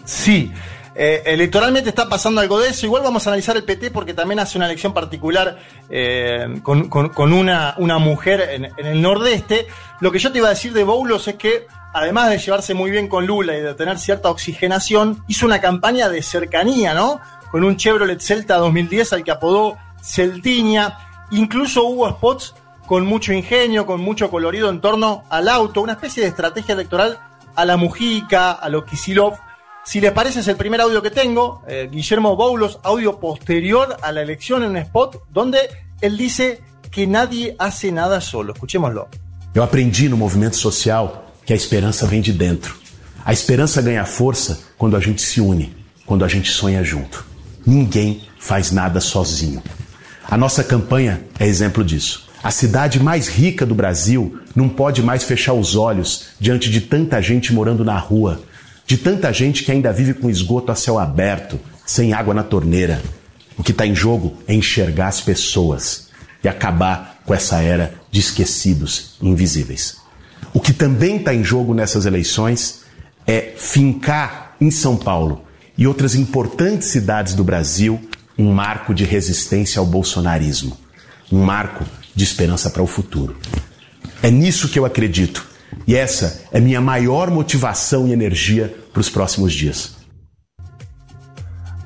Sí. 0.03 0.51
Eh, 0.97 1.23
electoralmente 1.25 1.89
está 1.89 2.07
pasando 2.07 2.39
algo 2.39 2.59
de 2.59 2.69
eso. 2.69 2.85
Igual 2.85 3.03
vamos 3.03 3.27
a 3.27 3.29
analizar 3.29 3.57
el 3.57 3.63
PT 3.63 3.91
porque 3.91 4.13
también 4.13 4.39
hace 4.39 4.57
una 4.57 4.65
elección 4.65 4.93
particular 4.93 5.57
eh, 5.89 6.61
con, 6.63 7.33
una, 7.33 7.75
mujer 7.99 8.49
en, 8.77 8.87
el 8.87 9.01
nordeste. 9.01 9.67
Lo 9.99 10.11
que 10.11 10.19
yo 10.19 10.31
te 10.31 10.37
iba 10.37 10.47
a 10.47 10.51
decir 10.51 10.71
de 10.73 10.83
Boulos 10.85 11.27
es 11.27 11.35
que, 11.35 11.67
además 11.93 12.29
de 12.29 12.37
llevarse 12.37 12.73
muy 12.73 12.91
bien 12.91 13.09
con 13.09 13.27
Lula 13.27 13.57
y 13.57 13.61
de 13.61 13.73
tener 13.73 13.99
cierta 13.99 14.29
oxigenación, 14.29 15.23
hizo 15.27 15.45
una 15.45 15.59
campaña 15.59 16.07
de 16.07 16.23
cercanía, 16.23 16.93
¿no? 16.93 17.19
Con 17.51 17.65
un 17.65 17.75
Chevrolet 17.75 18.21
Celta 18.21 18.55
2010 18.57 19.13
al 19.13 19.23
que 19.23 19.31
apodó 19.31 19.77
Celtiña. 20.01 20.97
Incluso 21.31 21.83
hubo 21.83 22.09
spots 22.09 22.55
con 22.87 23.05
mucho 23.05 23.33
ingenio, 23.33 23.85
con 23.85 23.99
mucho 23.99 24.29
colorido 24.29 24.69
en 24.69 24.79
torno 24.79 25.23
al 25.29 25.49
auto, 25.49 25.81
una 25.81 25.93
especie 25.93 26.23
de 26.23 26.29
estrategia 26.29 26.73
electoral 26.73 27.19
a 27.55 27.65
la 27.65 27.77
Mujica, 27.77 28.51
a 28.51 28.69
lo 28.69 28.85
Kisilov 28.85 29.39
Si 29.85 30.01
les 30.01 30.11
parece, 30.11 30.39
es 30.39 30.47
el 30.47 30.55
primer 30.55 30.81
audio 30.81 30.99
que 31.01 31.11
tengo. 31.11 31.61
Eh, 31.67 31.87
Guillermo 31.91 32.35
Boulos, 32.35 32.79
audio 32.81 33.19
posterior 33.19 33.95
a 34.01 34.11
la 34.11 34.23
elección 34.23 34.63
en 34.63 34.71
un 34.71 34.77
spot, 34.77 35.21
donde 35.31 35.59
él 36.01 36.17
dice 36.17 36.59
que 36.89 37.05
nadie 37.05 37.55
hace 37.59 37.91
nada 37.91 38.19
solo. 38.19 38.53
Escuchémoslo. 38.53 39.07
Eu 39.53 39.63
aprendi 39.63 40.09
no 40.09 40.17
movimento 40.17 40.57
social 40.57 41.31
que 41.45 41.53
a 41.53 41.55
esperança 41.55 42.07
vem 42.07 42.19
de 42.19 42.33
dentro. 42.33 42.75
A 43.23 43.31
esperança 43.31 43.79
ganha 43.79 44.05
força 44.05 44.59
quando 44.75 44.97
a 44.97 44.99
gente 44.99 45.21
se 45.21 45.39
une, 45.39 45.71
quando 46.05 46.25
a 46.25 46.27
gente 46.27 46.49
sonha 46.49 46.83
junto. 46.83 47.23
Ninguém 47.65 48.23
faz 48.39 48.71
nada 48.71 48.99
sozinho. 48.99 49.61
A 50.27 50.35
nossa 50.35 50.63
campanha 50.63 51.21
é 51.39 51.45
exemplo 51.45 51.83
disso. 51.83 52.27
A 52.43 52.49
cidade 52.49 52.99
mais 52.99 53.27
rica 53.27 53.65
do 53.65 53.75
Brasil 53.75 54.39
não 54.55 54.67
pode 54.67 55.03
mais 55.03 55.23
fechar 55.23 55.53
os 55.53 55.75
olhos 55.75 56.29
diante 56.39 56.69
de 56.71 56.81
tanta 56.81 57.21
gente 57.21 57.53
morando 57.53 57.85
na 57.85 57.97
rua, 57.97 58.41
de 58.85 58.97
tanta 58.97 59.31
gente 59.33 59.63
que 59.63 59.71
ainda 59.71 59.91
vive 59.91 60.13
com 60.13 60.29
esgoto 60.29 60.71
a 60.71 60.75
céu 60.75 60.99
aberto, 60.99 61.59
sem 61.85 62.13
água 62.13 62.33
na 62.33 62.43
torneira. 62.43 63.01
O 63.57 63.63
que 63.63 63.71
está 63.71 63.85
em 63.85 63.95
jogo 63.95 64.37
é 64.47 64.53
enxergar 64.53 65.07
as 65.07 65.21
pessoas 65.21 66.09
e 66.43 66.47
acabar 66.47 67.21
com 67.25 67.33
essa 67.33 67.61
era 67.61 67.95
de 68.11 68.19
esquecidos 68.19 69.15
invisíveis. 69.21 69.97
O 70.53 70.59
que 70.59 70.73
também 70.73 71.17
está 71.17 71.33
em 71.33 71.43
jogo 71.43 71.73
nessas 71.73 72.05
eleições 72.05 72.81
é 73.25 73.53
fincar 73.57 74.55
em 74.61 74.69
São 74.69 74.95
Paulo 74.95 75.43
e 75.77 75.87
outras 75.87 76.15
importantes 76.15 76.87
cidades 76.89 77.33
do 77.33 77.43
Brasil 77.43 77.99
um 78.37 78.51
marco 78.51 78.93
de 78.93 79.05
resistência 79.05 79.79
ao 79.79 79.85
bolsonarismo, 79.85 80.77
um 81.31 81.43
marco 81.43 81.85
de 82.13 82.23
esperança 82.23 82.69
para 82.69 82.83
o 82.83 82.87
futuro. 82.87 83.37
É 84.21 84.29
nisso 84.29 84.69
que 84.69 84.77
eu 84.77 84.85
acredito 84.85 85.45
e 85.87 85.95
essa 85.95 86.45
é 86.51 86.59
minha 86.59 86.81
maior 86.81 87.29
motivação 87.29 88.07
e 88.07 88.13
energia 88.13 88.73
para 88.91 89.01
os 89.01 89.09
próximos 89.09 89.53
dias. 89.53 89.95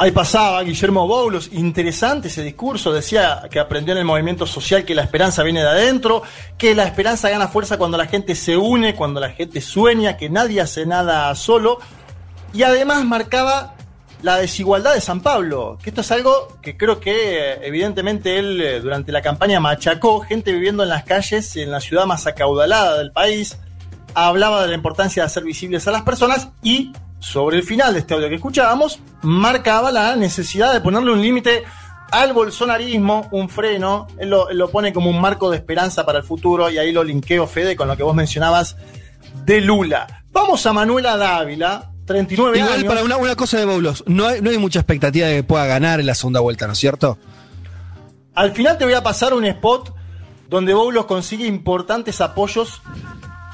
Ahí 0.01 0.11
pasaba 0.11 0.63
Guillermo 0.63 1.05
Boulos, 1.05 1.49
interesante 1.51 2.29
ese 2.29 2.41
discurso, 2.41 2.93
decía 2.93 3.43
que 3.51 3.59
aprendió 3.59 3.93
en 3.93 3.99
el 3.99 4.05
movimiento 4.05 4.47
social 4.47 4.85
que 4.85 4.95
la 4.95 5.01
esperanza 5.01 5.43
viene 5.43 5.59
de 5.59 5.67
adentro, 5.67 6.23
que 6.57 6.73
la 6.73 6.85
esperanza 6.85 7.29
gana 7.29 7.49
fuerza 7.49 7.77
cuando 7.77 7.97
la 7.97 8.05
gente 8.05 8.33
se 8.33 8.55
une, 8.55 8.95
cuando 8.95 9.19
la 9.19 9.31
gente 9.31 9.59
sueña, 9.59 10.15
que 10.15 10.29
nadie 10.29 10.61
hace 10.61 10.85
nada 10.85 11.35
solo, 11.35 11.79
y 12.53 12.63
además 12.63 13.03
marcaba 13.03 13.75
la 14.21 14.37
desigualdad 14.37 14.93
de 14.93 15.01
San 15.01 15.19
Pablo, 15.19 15.77
que 15.83 15.89
esto 15.89 15.99
es 15.99 16.11
algo 16.13 16.57
que 16.61 16.77
creo 16.77 17.01
que 17.01 17.55
evidentemente 17.61 18.39
él 18.39 18.61
eh, 18.61 18.79
durante 18.79 19.11
la 19.11 19.21
campaña 19.21 19.59
machacó, 19.59 20.21
gente 20.21 20.53
viviendo 20.53 20.83
en 20.83 20.89
las 20.89 21.03
calles, 21.03 21.57
en 21.57 21.71
la 21.71 21.81
ciudad 21.81 22.05
más 22.05 22.25
acaudalada 22.25 22.97
del 22.97 23.11
país, 23.11 23.57
hablaba 24.13 24.61
de 24.61 24.69
la 24.69 24.75
importancia 24.75 25.23
de 25.23 25.27
hacer 25.27 25.43
visibles 25.43 25.87
a 25.87 25.91
las 25.91 26.03
personas 26.03 26.49
y 26.61 26.91
sobre 27.19 27.57
el 27.57 27.63
final 27.63 27.93
de 27.93 27.99
este 27.99 28.13
audio 28.13 28.29
que 28.29 28.35
escuchábamos, 28.35 28.99
marcaba 29.21 29.91
la 29.91 30.15
necesidad 30.15 30.73
de 30.73 30.81
ponerle 30.81 31.11
un 31.11 31.21
límite 31.21 31.63
al 32.11 32.33
bolsonarismo, 32.33 33.27
un 33.31 33.49
freno, 33.49 34.07
él 34.17 34.29
lo, 34.29 34.49
él 34.49 34.57
lo 34.57 34.69
pone 34.69 34.93
como 34.93 35.09
un 35.09 35.21
marco 35.21 35.49
de 35.49 35.57
esperanza 35.57 36.05
para 36.05 36.19
el 36.19 36.23
futuro 36.23 36.69
y 36.69 36.77
ahí 36.77 36.91
lo 36.91 37.03
linkeo, 37.03 37.45
Fede, 37.45 37.75
con 37.75 37.87
lo 37.87 37.95
que 37.95 38.03
vos 38.03 38.15
mencionabas 38.15 38.77
de 39.45 39.61
Lula. 39.61 40.23
Vamos 40.31 40.65
a 40.65 40.73
Manuela 40.73 41.17
Dávila, 41.17 41.91
39 42.05 42.57
Igual 42.57 42.73
años. 42.73 42.85
para 42.85 43.03
una, 43.03 43.17
una 43.17 43.35
cosa 43.35 43.57
de 43.57 43.65
Boulos, 43.65 44.03
no 44.07 44.27
hay, 44.27 44.41
no 44.41 44.49
hay 44.49 44.57
mucha 44.57 44.79
expectativa 44.79 45.27
de 45.27 45.37
que 45.37 45.43
pueda 45.43 45.65
ganar 45.65 45.99
en 45.99 46.05
la 46.05 46.15
segunda 46.15 46.39
vuelta, 46.39 46.65
¿no 46.65 46.73
es 46.73 46.79
cierto? 46.79 47.17
Al 48.33 48.53
final 48.53 48.77
te 48.77 48.85
voy 48.85 48.93
a 48.93 49.03
pasar 49.03 49.33
un 49.33 49.45
spot 49.45 49.93
donde 50.49 50.73
Boulos 50.73 51.05
consigue 51.05 51.45
importantes 51.45 52.21
apoyos. 52.21 52.81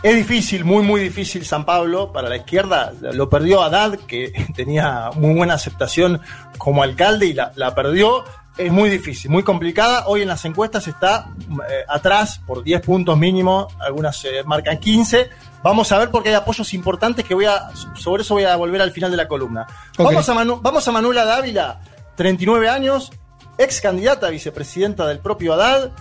Es 0.06 0.16
difícil, 0.16 0.64
muy, 0.66 0.84
muy 0.84 1.02
difícil 1.02 1.44
San 1.46 1.66
Pablo 1.66 2.14
para 2.14 2.30
la 2.30 2.36
izquierda. 2.38 2.94
Lo 3.02 3.28
perdió 3.28 3.64
Haddad, 3.64 3.94
que 4.08 4.32
tenía 4.56 5.10
muy 5.16 5.34
buena 5.34 5.56
aceptación 5.56 6.22
como 6.60 6.84
alcalde 6.84 7.26
y 7.26 7.34
la, 7.34 7.52
la 7.56 7.74
perdió. 7.74 8.24
Es 8.56 8.72
muy 8.72 8.90
difícil, 8.90 9.32
muy 9.32 9.42
complicada. 9.42 10.04
Hoy 10.06 10.22
en 10.22 10.28
las 10.28 10.46
encuestas 10.46 10.88
está 10.88 11.30
eh, 11.70 11.84
atrás 11.90 12.40
por 12.46 12.64
10 12.64 12.82
puntos 12.82 13.18
mínimo, 13.18 13.68
algunas 13.80 14.24
eh, 14.26 14.44
marcan 14.46 14.78
15. 14.78 15.28
Vamos 15.64 15.92
a 15.92 15.98
ver 15.98 16.12
porque 16.12 16.30
hay 16.30 16.36
apoyos 16.36 16.72
importantes 16.76 17.26
que 17.26 17.34
voy 17.34 17.46
a. 17.46 17.70
Sobre 17.96 18.22
eso 18.22 18.36
voy 18.36 18.44
a 18.44 18.56
volver 18.56 18.82
al 18.84 18.92
final 18.92 19.10
de 19.10 19.18
la 19.18 19.28
columna. 19.28 19.66
Vamos, 19.98 20.30
a 20.30 20.34
Manu- 20.36 20.60
vamos 20.62 20.88
a 20.88 20.92
Manuela 20.92 21.26
Dávila, 21.26 21.82
39 22.16 22.70
años, 22.70 23.12
ex 23.58 23.82
candidata 23.82 24.28
a 24.28 24.30
vicepresidenta 24.30 25.08
del 25.08 25.18
propio 25.20 25.54
Haddad. 25.56 25.92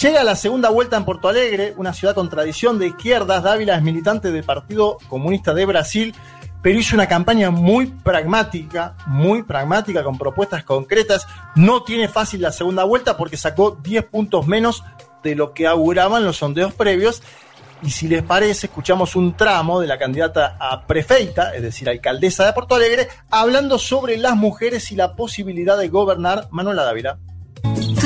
Llega 0.00 0.24
la 0.24 0.34
segunda 0.34 0.70
vuelta 0.70 0.96
en 0.96 1.04
Porto 1.04 1.28
Alegre, 1.28 1.74
una 1.76 1.92
ciudad 1.92 2.14
con 2.14 2.28
tradición 2.28 2.78
de 2.78 2.88
izquierdas. 2.88 3.42
Dávila 3.42 3.76
es 3.76 3.82
militante 3.82 4.32
del 4.32 4.42
Partido 4.42 4.98
Comunista 5.08 5.54
de 5.54 5.66
Brasil, 5.66 6.14
pero 6.62 6.78
hizo 6.78 6.96
una 6.96 7.06
campaña 7.06 7.50
muy 7.50 7.86
pragmática, 7.86 8.96
muy 9.06 9.42
pragmática, 9.42 10.02
con 10.02 10.18
propuestas 10.18 10.64
concretas. 10.64 11.26
No 11.54 11.84
tiene 11.84 12.08
fácil 12.08 12.40
la 12.40 12.50
segunda 12.50 12.84
vuelta 12.84 13.16
porque 13.16 13.36
sacó 13.36 13.78
10 13.82 14.04
puntos 14.06 14.46
menos 14.46 14.82
de 15.22 15.36
lo 15.36 15.52
que 15.52 15.66
auguraban 15.66 16.24
los 16.24 16.38
sondeos 16.38 16.72
previos. 16.72 17.22
Y 17.82 17.90
si 17.90 18.08
les 18.08 18.22
parece, 18.22 18.66
escuchamos 18.66 19.14
un 19.14 19.36
tramo 19.36 19.78
de 19.78 19.86
la 19.86 19.98
candidata 19.98 20.56
a 20.58 20.86
prefeita, 20.86 21.54
es 21.54 21.62
decir, 21.62 21.88
alcaldesa 21.88 22.46
de 22.46 22.54
Porto 22.54 22.74
Alegre, 22.74 23.08
hablando 23.30 23.78
sobre 23.78 24.16
las 24.16 24.34
mujeres 24.34 24.90
y 24.90 24.96
la 24.96 25.14
posibilidad 25.14 25.76
de 25.76 25.88
gobernar 25.88 26.48
Manuela 26.50 26.82
Dávila. 26.82 27.18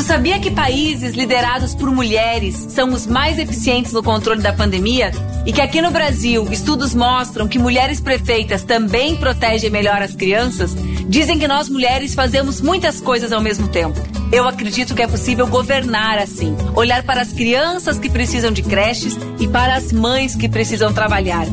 Sabia 0.08 0.40
que 0.40 0.50
países 0.50 1.14
liderados 1.14 1.74
por 1.74 1.90
mulheres 1.90 2.54
são 2.70 2.94
os 2.94 3.06
mais 3.06 3.38
eficientes 3.38 3.92
no 3.92 4.02
controle 4.02 4.40
da 4.40 4.54
pandemia? 4.54 5.10
E 5.44 5.52
que 5.52 5.60
aqui 5.60 5.82
no 5.82 5.90
Brasil, 5.90 6.50
estudos 6.50 6.94
mostram 6.94 7.46
que 7.46 7.58
mulheres 7.58 8.00
prefeitas 8.00 8.62
também 8.62 9.18
protegem 9.18 9.68
melhor 9.68 10.00
as 10.00 10.14
crianças? 10.14 10.74
Dizem 11.06 11.38
que 11.38 11.46
nós 11.46 11.68
mulheres 11.68 12.14
fazemos 12.14 12.62
muitas 12.62 13.02
coisas 13.02 13.32
ao 13.32 13.42
mesmo 13.42 13.68
tempo. 13.68 14.00
Eu 14.32 14.48
acredito 14.48 14.94
que 14.94 15.02
é 15.02 15.06
possível 15.06 15.46
governar 15.46 16.16
assim, 16.16 16.56
olhar 16.74 17.02
para 17.02 17.20
as 17.20 17.30
crianças 17.30 17.98
que 17.98 18.08
precisam 18.08 18.50
de 18.50 18.62
creches 18.62 19.14
e 19.38 19.46
para 19.46 19.74
as 19.74 19.92
mães 19.92 20.34
que 20.34 20.48
precisam 20.48 20.90
trabalhar. 20.90 21.46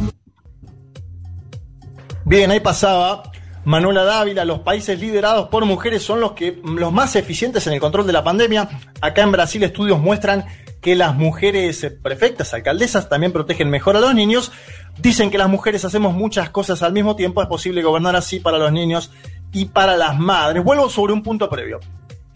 Bien, 2.25 2.49
ahí 2.49 2.61
pasaba 2.61 3.34
Manuela 3.65 4.03
Dávila, 4.03 4.45
los 4.45 4.59
países 4.59 4.99
liderados 4.99 5.49
por 5.49 5.65
mujeres 5.65 6.03
son 6.03 6.21
los 6.21 6.33
que 6.33 6.61
los 6.63 6.93
más 6.93 7.15
eficientes 7.15 7.65
en 7.65 7.73
el 7.73 7.79
control 7.79 8.05
de 8.05 8.13
la 8.13 8.23
pandemia. 8.23 8.69
Acá 9.01 9.23
en 9.23 9.31
Brasil 9.31 9.63
estudios 9.63 9.99
muestran 9.99 10.45
que 10.81 10.95
las 10.95 11.15
mujeres 11.15 11.91
prefectas, 12.03 12.53
alcaldesas, 12.53 13.09
también 13.09 13.33
protegen 13.33 13.71
mejor 13.71 13.97
a 13.97 13.99
los 13.99 14.13
niños. 14.13 14.51
Dicen 14.99 15.31
que 15.31 15.39
las 15.39 15.49
mujeres 15.49 15.83
hacemos 15.83 16.13
muchas 16.13 16.51
cosas 16.51 16.83
al 16.83 16.93
mismo 16.93 17.15
tiempo, 17.15 17.41
es 17.41 17.47
posible 17.47 17.81
gobernar 17.81 18.15
así 18.15 18.39
para 18.39 18.59
los 18.59 18.71
niños 18.71 19.09
y 19.51 19.65
para 19.65 19.97
las 19.97 20.15
madres. 20.15 20.63
Vuelvo 20.63 20.87
sobre 20.87 21.13
un 21.13 21.23
punto 21.23 21.49
previo. 21.49 21.79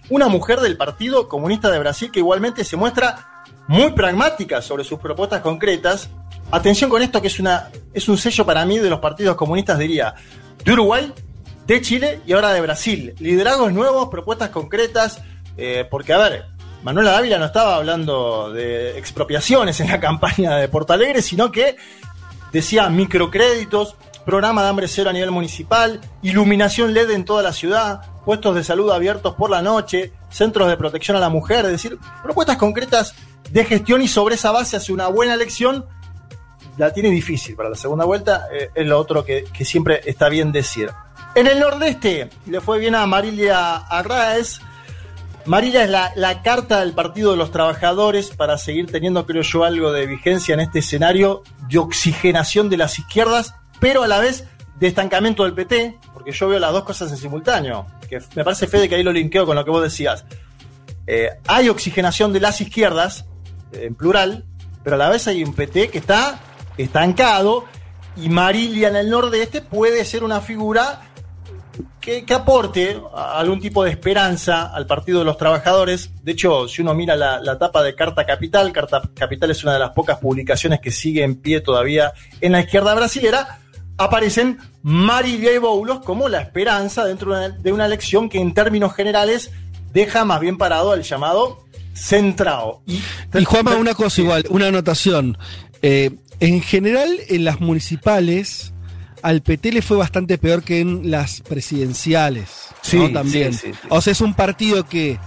Una 0.10 0.30
mujer 0.30 0.62
del 0.62 0.78
Partido 0.78 1.30
Comunista 1.30 1.70
de 1.70 1.78
Brasil 1.78 2.10
que 2.12 2.20
igualmente 2.20 2.64
se 2.64 2.76
muestra 2.76 3.44
muy 3.68 3.92
pragmática 3.92 4.64
sobre 4.64 4.84
sus 4.84 4.98
propuestas 4.98 5.42
concretas. 5.42 6.10
Atención 6.50 6.90
con 6.90 7.04
esto 7.04 7.22
que 7.22 7.28
es, 7.28 7.40
una, 7.40 7.70
es 7.94 8.10
un 8.10 8.18
sello 8.18 8.44
para 8.48 8.66
mí 8.66 8.80
de 8.80 8.90
los 8.90 9.00
partidos 9.00 9.36
comunistas, 9.36 9.78
diría, 9.78 10.16
de 10.64 10.74
Uruguay, 10.74 11.14
de 11.66 11.82
Chile 11.82 12.22
y 12.26 12.34
ahora 12.34 12.52
de 12.54 12.62
Brasil. 12.62 13.16
Liderazgos 13.20 13.72
nuevos, 13.72 14.10
propuestas 14.10 14.50
concretas, 14.50 15.22
eh, 15.58 15.88
porque 15.90 16.14
a 16.14 16.18
ver, 16.18 16.46
Manuela 16.84 17.12
Dávila 17.12 17.38
no 17.38 17.46
estaba 17.46 17.76
hablando 17.76 18.52
de 18.52 18.98
expropiaciones 18.98 19.80
en 19.80 19.88
la 19.88 20.00
campaña 20.02 20.56
de 20.58 20.68
Porto 20.68 20.94
Alegre, 20.94 21.22
sino 21.22 21.52
que 21.52 21.76
decía 22.52 22.90
microcréditos, 22.90 23.96
programa 24.26 24.64
de 24.64 24.70
hambre 24.70 24.88
cero 24.88 25.10
a 25.10 25.14
nivel 25.14 25.32
municipal, 25.32 26.00
iluminación 26.22 26.94
LED 26.94 27.12
en 27.12 27.26
toda 27.26 27.42
la 27.42 27.54
ciudad, 27.54 28.02
puestos 28.26 28.56
de 28.56 28.64
salud 28.64 28.92
abiertos 28.92 29.36
por 29.36 29.50
la 29.50 29.62
noche, 29.62 30.14
centros 30.30 30.70
de 30.70 30.78
protección 30.78 31.18
a 31.18 31.20
la 31.20 31.30
mujer, 31.30 31.66
es 31.66 31.72
decir, 31.72 31.98
propuestas 32.22 32.58
concretas 32.58 33.16
de 33.50 33.66
gestión 33.66 34.02
y 34.02 34.08
sobre 34.08 34.36
esa 34.36 34.52
base 34.52 34.78
hace 34.78 34.94
una 34.94 35.08
buena 35.08 35.34
elección. 35.34 35.86
La 36.80 36.94
tiene 36.94 37.10
difícil 37.10 37.58
para 37.58 37.68
la 37.68 37.76
segunda 37.76 38.06
vuelta, 38.06 38.48
eh, 38.54 38.70
es 38.74 38.88
lo 38.88 38.98
otro 38.98 39.26
que, 39.26 39.46
siempre 39.66 40.00
está 40.06 40.30
bien 40.30 40.54
decir. 40.54 40.90
En 41.36 41.46
el 41.46 41.60
nordeste 41.60 42.30
le 42.46 42.62
fue 42.62 42.80
bien 42.80 42.96
a 42.96 43.06
Marilia 43.06 43.76
Arraez. 43.76 44.62
Marilia 45.46 45.84
es 45.84 45.90
la, 45.90 46.14
la 46.16 46.42
carta 46.42 46.80
del 46.80 46.94
Partido 46.94 47.32
de 47.32 47.38
los 47.38 47.52
Trabajadores 47.52 48.30
para 48.30 48.58
seguir 48.58 48.90
teniendo, 48.90 49.26
creo 49.26 49.42
yo, 49.42 49.66
algo 49.66 49.92
de 49.92 50.08
vigencia 50.08 50.54
en 50.54 50.62
este 50.62 50.80
escenario 50.80 51.44
de 51.68 51.80
oxigenación 51.80 52.70
de 52.70 52.78
las 52.78 52.98
izquierdas, 52.98 53.56
pero 53.82 54.04
a 54.04 54.08
la 54.08 54.20
vez 54.20 54.48
de 54.80 54.88
estancamiento 54.88 55.44
del 55.44 55.56
PT, 55.56 56.00
porque 56.14 56.32
yo 56.32 56.48
veo 56.48 56.60
las 56.60 56.72
dos 56.72 56.86
cosas 56.86 57.12
en 57.12 57.18
simultáneo. 57.18 57.88
Que 58.10 58.20
me 58.36 58.46
parece, 58.46 58.68
Fede, 58.68 58.88
que 58.88 58.96
ahí 58.96 59.04
lo 59.04 59.12
linkeo 59.12 59.46
con 59.46 59.58
lo 59.58 59.66
que 59.66 59.72
vos 59.72 59.84
decías. 59.84 60.24
Eh, 61.08 61.30
hay 61.46 61.68
oxigenación 61.68 62.32
de 62.32 62.40
las 62.40 62.62
izquierdas, 62.62 63.26
eh, 63.74 63.84
en 63.84 63.96
plural, 63.96 64.46
pero 64.82 64.96
a 64.96 65.00
la 65.00 65.10
vez 65.10 65.28
hay 65.28 65.44
un 65.44 65.54
PT 65.54 65.90
que 65.90 65.98
está 65.98 66.40
estancado 66.84 67.66
y 68.16 68.30
Marilia 68.30 68.90
en 68.90 68.96
el 68.96 69.10
nordeste 69.10 69.62
puede 69.62 70.04
ser 70.06 70.24
una 70.24 70.42
figura 70.42 71.02
que, 72.02 72.26
que 72.26 72.34
aporte 72.34 73.02
algún 73.14 73.60
tipo 73.60 73.84
de 73.84 73.92
esperanza 73.92 74.74
al 74.74 74.86
Partido 74.86 75.20
de 75.20 75.26
los 75.26 75.38
Trabajadores. 75.38 76.12
De 76.24 76.32
hecho, 76.32 76.68
si 76.68 76.82
uno 76.82 76.94
mira 76.94 77.16
la, 77.16 77.40
la 77.40 77.58
tapa 77.58 77.84
de 77.84 77.96
Carta 77.96 78.26
Capital, 78.26 78.72
Carta 78.72 79.02
Capital 79.14 79.52
es 79.52 79.64
una 79.64 79.74
de 79.74 79.80
las 79.80 79.92
pocas 79.92 80.18
publicaciones 80.18 80.80
que 80.80 80.92
sigue 80.92 81.24
en 81.24 81.36
pie 81.36 81.62
todavía 81.62 82.14
en 82.42 82.54
la 82.54 82.62
izquierda 82.62 82.96
brasilera, 82.96 83.60
aparecen 83.98 84.58
Marilia 84.82 85.54
y 85.54 85.58
Boulos 85.58 86.00
como 86.00 86.30
la 86.30 86.42
esperanza 86.42 87.06
dentro 87.06 87.34
de 87.34 87.48
una, 87.48 87.58
de 87.58 87.72
una 87.72 87.86
elección 87.86 88.30
que 88.30 88.40
en 88.40 88.54
términos 88.54 88.94
generales 88.96 89.52
deja 89.94 90.26
más 90.26 90.40
bien 90.40 90.58
parado 90.58 90.92
al 90.92 91.04
llamado 91.04 91.66
centrado. 91.94 92.82
Y, 92.86 93.02
y 93.34 93.44
Juanma, 93.44 93.76
una 93.76 93.94
cosa 93.94 94.22
igual, 94.22 94.46
una 94.50 94.68
anotación. 94.68 95.38
Eh, 95.82 96.12
en 96.40 96.62
general, 96.62 97.10
en 97.28 97.44
las 97.44 97.60
municipales, 97.60 98.74
al 99.22 99.42
PT 99.42 99.72
le 99.74 99.82
fue 99.82 99.98
bastante 99.98 100.38
peor 100.38 100.64
que 100.64 100.80
en 100.80 101.12
las 101.12 101.42
presidenciales. 101.42 102.50
Sí, 102.82 103.12
también. 103.14 103.54
sí, 103.54 103.68
sí, 103.68 103.74
sí. 103.74 103.88
O 103.90 104.00
sea, 104.02 104.12
es 104.12 104.22
un 104.22 104.34
partido 104.34 104.86
que 104.86 105.20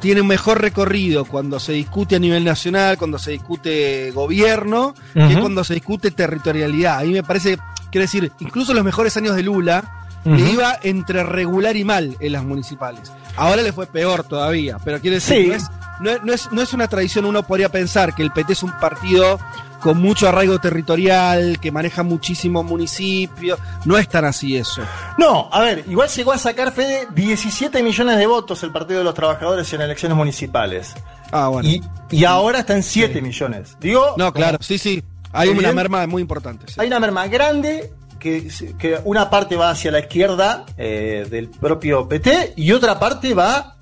tiene 0.00 0.20
un 0.20 0.26
mejor 0.26 0.60
recorrido 0.60 1.24
cuando 1.24 1.58
se 1.58 1.72
discute 1.72 2.16
a 2.16 2.18
nivel 2.18 2.44
nacional, 2.44 2.98
cuando 2.98 3.18
se 3.18 3.30
discute 3.32 4.10
gobierno, 4.12 4.94
que 5.14 5.24
Ujú. 5.24 5.40
cuando 5.40 5.64
se 5.64 5.74
discute 5.74 6.10
territorialidad. 6.10 6.98
A 6.98 7.02
mí 7.04 7.12
me 7.12 7.22
parece, 7.22 7.56
quiero 7.90 8.02
decir, 8.04 8.30
incluso 8.40 8.72
en 8.72 8.76
los 8.76 8.84
mejores 8.84 9.16
años 9.16 9.34
de 9.34 9.42
Lula, 9.42 10.00
le 10.24 10.50
iba 10.52 10.78
entre 10.82 11.22
regular 11.22 11.76
y 11.76 11.84
mal 11.84 12.16
en 12.20 12.32
las 12.32 12.44
municipales. 12.44 13.12
Ahora 13.36 13.60
le 13.62 13.72
fue 13.72 13.86
peor 13.86 14.24
todavía, 14.24 14.78
pero 14.84 14.98
quiero 15.00 15.16
decir, 15.16 15.48
no, 15.48 15.54
es, 15.54 15.64
no, 16.00 16.10
es, 16.10 16.22
no 16.24 16.32
es- 16.32 16.52
no 16.52 16.62
es 16.62 16.72
una 16.72 16.88
tradición, 16.88 17.24
uno 17.26 17.42
podría 17.42 17.68
pensar 17.70 18.14
que 18.14 18.22
el 18.22 18.30
PT 18.30 18.54
es 18.54 18.62
un 18.62 18.72
partido 18.78 19.38
con 19.84 20.00
mucho 20.00 20.26
arraigo 20.26 20.58
territorial, 20.58 21.60
que 21.60 21.70
maneja 21.70 22.02
muchísimos 22.02 22.64
municipios. 22.64 23.58
No 23.84 23.98
es 23.98 24.08
tan 24.08 24.24
así 24.24 24.56
eso. 24.56 24.80
No, 25.18 25.50
a 25.52 25.60
ver, 25.60 25.84
igual 25.88 26.08
llegó 26.08 26.32
a 26.32 26.38
sacar 26.38 26.72
Fede 26.72 27.06
17 27.14 27.82
millones 27.82 28.16
de 28.16 28.26
votos 28.26 28.62
el 28.62 28.72
Partido 28.72 29.00
de 29.00 29.04
los 29.04 29.12
Trabajadores 29.12 29.70
en 29.74 29.82
elecciones 29.82 30.16
municipales. 30.16 30.94
Ah, 31.30 31.48
bueno. 31.48 31.68
Y, 31.68 31.82
y 32.10 32.24
ahora 32.24 32.60
está 32.60 32.74
en 32.74 32.82
7 32.82 33.20
millones. 33.20 33.76
Digo, 33.78 34.14
no, 34.16 34.32
claro, 34.32 34.56
sí, 34.62 34.78
sí. 34.78 35.02
Hay 35.32 35.50
una 35.50 35.58
Evidente- 35.58 35.74
merma 35.74 36.06
muy 36.06 36.22
importante. 36.22 36.64
sí. 36.68 36.74
hay 36.78 36.86
una 36.86 36.98
merma 37.00 37.26
grande 37.26 37.92
que, 38.18 38.48
que 38.78 38.98
una 39.04 39.28
parte 39.28 39.54
va 39.56 39.68
hacia 39.68 39.90
la 39.90 39.98
izquierda 40.00 40.64
eh, 40.78 41.26
del 41.30 41.50
propio 41.50 42.08
PT 42.08 42.54
y 42.56 42.72
otra 42.72 42.98
parte 42.98 43.34
va, 43.34 43.76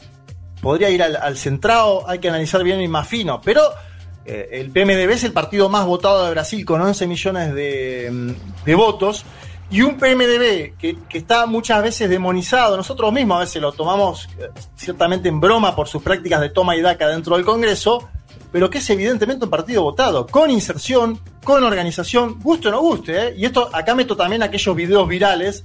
podría 0.60 0.90
ir 0.90 1.00
al, 1.00 1.14
al 1.14 1.36
centrado, 1.38 2.08
hay 2.08 2.18
que 2.18 2.28
analizar 2.28 2.64
bien 2.64 2.80
y 2.80 2.88
más 2.88 3.06
fino, 3.06 3.40
pero 3.40 3.62
eh, 4.24 4.48
el 4.52 4.70
PMDB 4.70 5.10
es 5.10 5.24
el 5.24 5.32
partido 5.32 5.68
más 5.68 5.86
votado 5.86 6.24
de 6.24 6.30
Brasil 6.30 6.64
con 6.64 6.80
11 6.80 7.06
millones 7.06 7.54
de, 7.54 8.10
mm, 8.10 8.64
de 8.64 8.74
votos 8.74 9.24
y 9.72 9.80
un 9.80 9.96
PMDB 9.96 10.76
que, 10.76 10.98
que 11.08 11.18
está 11.18 11.46
muchas 11.46 11.82
veces 11.82 12.08
demonizado, 12.10 12.76
nosotros 12.76 13.10
mismos 13.12 13.36
a 13.38 13.40
veces 13.40 13.62
lo 13.62 13.72
tomamos 13.72 14.28
eh, 14.38 14.50
ciertamente 14.76 15.30
en 15.30 15.40
broma 15.40 15.74
por 15.74 15.88
sus 15.88 16.02
prácticas 16.02 16.42
de 16.42 16.50
toma 16.50 16.76
y 16.76 16.82
daca 16.82 17.08
dentro 17.08 17.36
del 17.36 17.44
Congreso, 17.44 18.08
pero 18.52 18.68
que 18.68 18.78
es 18.78 18.90
evidentemente 18.90 19.46
un 19.46 19.50
partido 19.50 19.82
votado, 19.82 20.26
con 20.26 20.50
inserción, 20.50 21.18
con 21.42 21.64
organización, 21.64 22.38
guste 22.40 22.68
o 22.68 22.70
no 22.70 22.80
guste. 22.80 23.28
¿eh? 23.28 23.34
Y 23.36 23.46
esto, 23.46 23.70
acá 23.72 23.94
meto 23.94 24.14
también 24.14 24.42
aquellos 24.42 24.76
videos 24.76 25.08
virales 25.08 25.64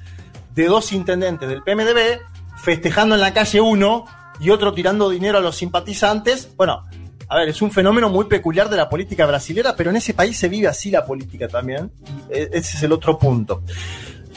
de 0.55 0.65
dos 0.67 0.93
intendentes 0.93 1.49
del 1.49 1.61
PMDB 1.61 2.21
festejando 2.55 3.15
en 3.15 3.21
la 3.21 3.33
calle 3.33 3.59
uno 3.59 4.05
y 4.39 4.51
otro 4.51 4.73
tirando 4.73 5.09
dinero 5.09 5.37
a 5.37 5.41
los 5.41 5.57
simpatizantes. 5.57 6.55
Bueno, 6.55 6.85
a 7.29 7.37
ver, 7.37 7.49
es 7.49 7.61
un 7.61 7.71
fenómeno 7.71 8.09
muy 8.09 8.25
peculiar 8.25 8.69
de 8.69 8.77
la 8.77 8.89
política 8.89 9.25
brasilera, 9.25 9.75
pero 9.75 9.89
en 9.89 9.97
ese 9.97 10.13
país 10.13 10.37
se 10.37 10.47
vive 10.47 10.67
así 10.67 10.91
la 10.91 11.05
política 11.05 11.47
también. 11.47 11.91
E- 12.29 12.49
ese 12.53 12.77
es 12.77 12.83
el 12.83 12.91
otro 12.91 13.17
punto. 13.17 13.63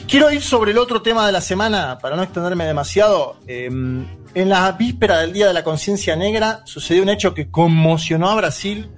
Quiero 0.07 0.29
ir 0.31 0.41
sobre 0.41 0.71
el 0.71 0.77
otro 0.77 1.01
tema 1.01 1.25
de 1.25 1.31
la 1.31 1.41
semana, 1.41 1.97
para 1.99 2.15
no 2.15 2.23
extenderme 2.23 2.65
demasiado. 2.65 3.37
Eh, 3.47 3.67
en 4.33 4.49
la 4.49 4.71
víspera 4.73 5.19
del 5.19 5.33
Día 5.33 5.47
de 5.47 5.53
la 5.53 5.63
Conciencia 5.63 6.15
Negra 6.15 6.61
sucedió 6.65 7.03
un 7.03 7.09
hecho 7.09 7.33
que 7.33 7.49
conmocionó 7.49 8.29
a 8.29 8.35
Brasil, 8.35 8.89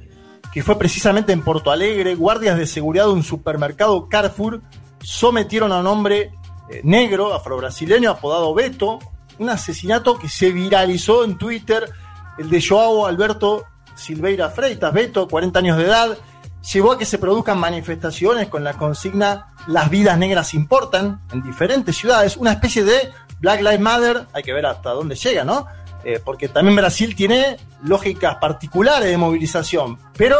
que 0.52 0.64
fue 0.64 0.78
precisamente 0.78 1.34
en 1.34 1.44
Porto 1.44 1.72
Alegre. 1.72 2.16
Guardias 2.16 2.58
de 2.58 2.68
seguridad 2.68 3.06
de 3.06 3.12
un 3.12 3.24
supermercado 3.24 4.08
Carrefour 4.08 4.62
sometieron 5.02 5.72
a 5.72 5.80
un 5.80 5.88
hombre 5.88 6.32
eh, 6.70 6.82
negro, 6.84 7.34
afrobrasileño, 7.34 8.10
apodado 8.10 8.54
Beto, 8.54 9.00
un 9.40 9.50
asesinato 9.50 10.18
que 10.18 10.30
se 10.30 10.52
viralizó 10.52 11.26
en 11.26 11.38
Twitter, 11.38 11.92
el 12.38 12.50
de 12.50 12.64
Joao 12.66 13.06
Alberto 13.06 13.66
Silveira 13.96 14.50
Freitas, 14.50 14.94
Beto, 14.94 15.28
40 15.28 15.60
años 15.60 15.78
de 15.78 15.86
edad, 15.86 16.18
llevó 16.72 16.94
a 16.94 16.98
que 16.98 17.06
se 17.06 17.18
produzcan 17.18 17.58
manifestaciones 17.58 18.48
con 18.48 18.64
la 18.64 18.74
consigna 18.74 19.54
Las 19.68 19.90
vidas 19.90 20.18
negras 20.18 20.54
importan 20.54 21.22
en 21.32 21.44
diferentes 21.44 21.96
ciudades, 21.96 22.38
una 22.38 22.54
especie 22.54 22.84
de 22.84 23.12
Black 23.40 23.62
Lives 23.62 23.80
Matter, 23.80 24.28
hay 24.34 24.44
que 24.44 24.54
ver 24.54 24.66
hasta 24.66 24.92
dónde 24.92 25.16
llega, 25.16 25.44
¿no? 25.44 25.68
Eh, 26.06 26.22
porque 26.24 26.50
también 26.50 26.76
Brasil 26.76 27.16
tiene 27.16 27.58
lógicas 27.84 28.36
particulares 28.36 29.10
de 29.10 29.18
movilización, 29.18 29.98
pero 30.18 30.38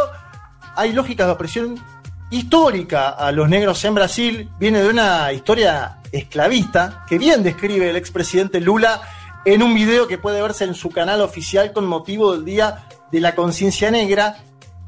hay 0.76 0.92
lógicas 0.92 1.26
de 1.26 1.32
opresión 1.32 1.84
histórica 2.30 3.10
a 3.10 3.30
los 3.32 3.48
negros 3.48 3.84
en 3.84 3.94
Brasil, 3.94 4.50
viene 4.58 4.82
de 4.82 4.88
una 4.88 5.32
historia 5.32 5.98
esclavista 6.12 7.04
que 7.08 7.18
bien 7.18 7.42
describe 7.42 7.90
el 7.90 7.96
expresidente 7.96 8.60
Lula 8.60 9.00
en 9.44 9.62
un 9.62 9.74
video 9.74 10.06
que 10.06 10.18
puede 10.18 10.40
verse 10.40 10.64
en 10.64 10.74
su 10.74 10.90
canal 10.90 11.20
oficial 11.20 11.72
con 11.72 11.86
motivo 11.86 12.32
del 12.32 12.44
Día 12.44 12.86
de 13.14 13.20
la 13.20 13.36
Conciencia 13.36 13.92
Negra. 13.92 14.38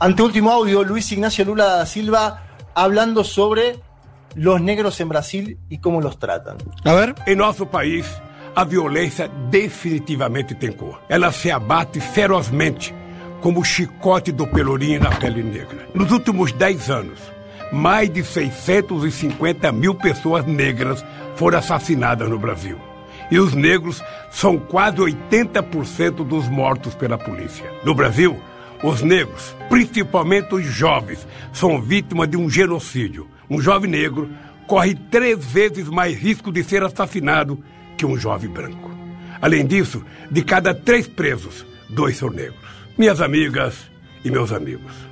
Ante 0.00 0.20
último 0.20 0.50
audio, 0.50 0.82
Luis 0.82 1.12
Ignacio 1.12 1.44
Lula 1.44 1.76
da 1.76 1.86
Silva 1.86 2.42
hablando 2.74 3.22
sobre 3.22 3.78
los 4.34 4.60
negros 4.60 5.00
en 5.00 5.08
Brasil 5.08 5.58
y 5.70 5.78
cómo 5.78 6.00
los 6.00 6.18
tratan. 6.18 6.56
A 6.84 6.92
ver. 6.92 7.14
Em 7.24 7.36
nosso 7.36 7.66
país, 7.66 8.04
a 8.56 8.64
violência 8.64 9.30
definitivamente 9.48 10.56
tem 10.56 10.72
cor. 10.72 11.00
Ela 11.08 11.30
se 11.30 11.52
abate 11.52 12.00
ferozmente, 12.00 12.92
como 13.40 13.60
o 13.60 13.64
chicote 13.64 14.32
do 14.32 14.48
pelourinho 14.48 15.00
na 15.00 15.10
pele 15.10 15.44
negra. 15.44 15.86
Nos 15.94 16.10
últimos 16.10 16.50
10 16.50 16.90
anos, 16.90 17.20
mais 17.72 18.10
de 18.12 18.24
650 18.24 19.70
mil 19.70 19.94
pessoas 19.94 20.44
negras 20.44 21.04
foram 21.36 21.58
assassinadas 21.58 22.28
no 22.28 22.40
Brasil. 22.40 22.76
E 23.30 23.38
os 23.38 23.54
negros 23.54 24.02
são 24.30 24.58
quase 24.58 24.98
80% 24.98 26.24
dos 26.26 26.48
mortos 26.48 26.94
pela 26.94 27.18
polícia. 27.18 27.70
No 27.84 27.94
Brasil, 27.94 28.40
os 28.82 29.02
negros, 29.02 29.54
principalmente 29.68 30.54
os 30.54 30.64
jovens, 30.64 31.26
são 31.52 31.80
vítimas 31.80 32.28
de 32.28 32.36
um 32.36 32.48
genocídio. 32.48 33.28
Um 33.48 33.60
jovem 33.60 33.90
negro 33.90 34.30
corre 34.66 34.94
três 34.94 35.44
vezes 35.44 35.88
mais 35.88 36.16
risco 36.16 36.52
de 36.52 36.62
ser 36.62 36.82
assassinado 36.82 37.62
que 37.96 38.04
um 38.04 38.16
jovem 38.16 38.50
branco. 38.50 38.90
Além 39.40 39.66
disso, 39.66 40.04
de 40.30 40.42
cada 40.42 40.74
três 40.74 41.06
presos, 41.06 41.64
dois 41.88 42.16
são 42.16 42.30
negros. 42.30 42.60
Minhas 42.96 43.20
amigas 43.20 43.90
e 44.24 44.30
meus 44.30 44.52
amigos. 44.52 45.05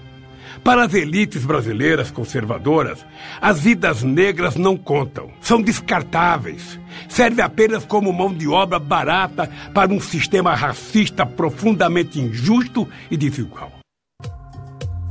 Para 0.64 0.85
as 0.85 0.94
elites 0.94 1.44
brasileiras 1.44 2.11
conservadoras, 2.11 3.05
as 3.38 3.61
vidas 3.61 4.03
negras 4.03 4.57
não 4.57 4.79
contam, 4.79 5.31
são 5.38 5.61
descartáveis. 5.61 6.81
Serve 7.07 7.42
apenas 7.42 7.85
como 7.85 8.11
mão 8.14 8.33
de 8.33 8.48
obra 8.48 8.79
barata 8.79 9.50
para 9.74 9.92
um 9.92 10.00
sistema 10.00 10.55
racista 10.55 11.27
profundamente 11.27 12.18
injusto 12.18 12.88
e 13.11 13.16
desigual. 13.18 13.72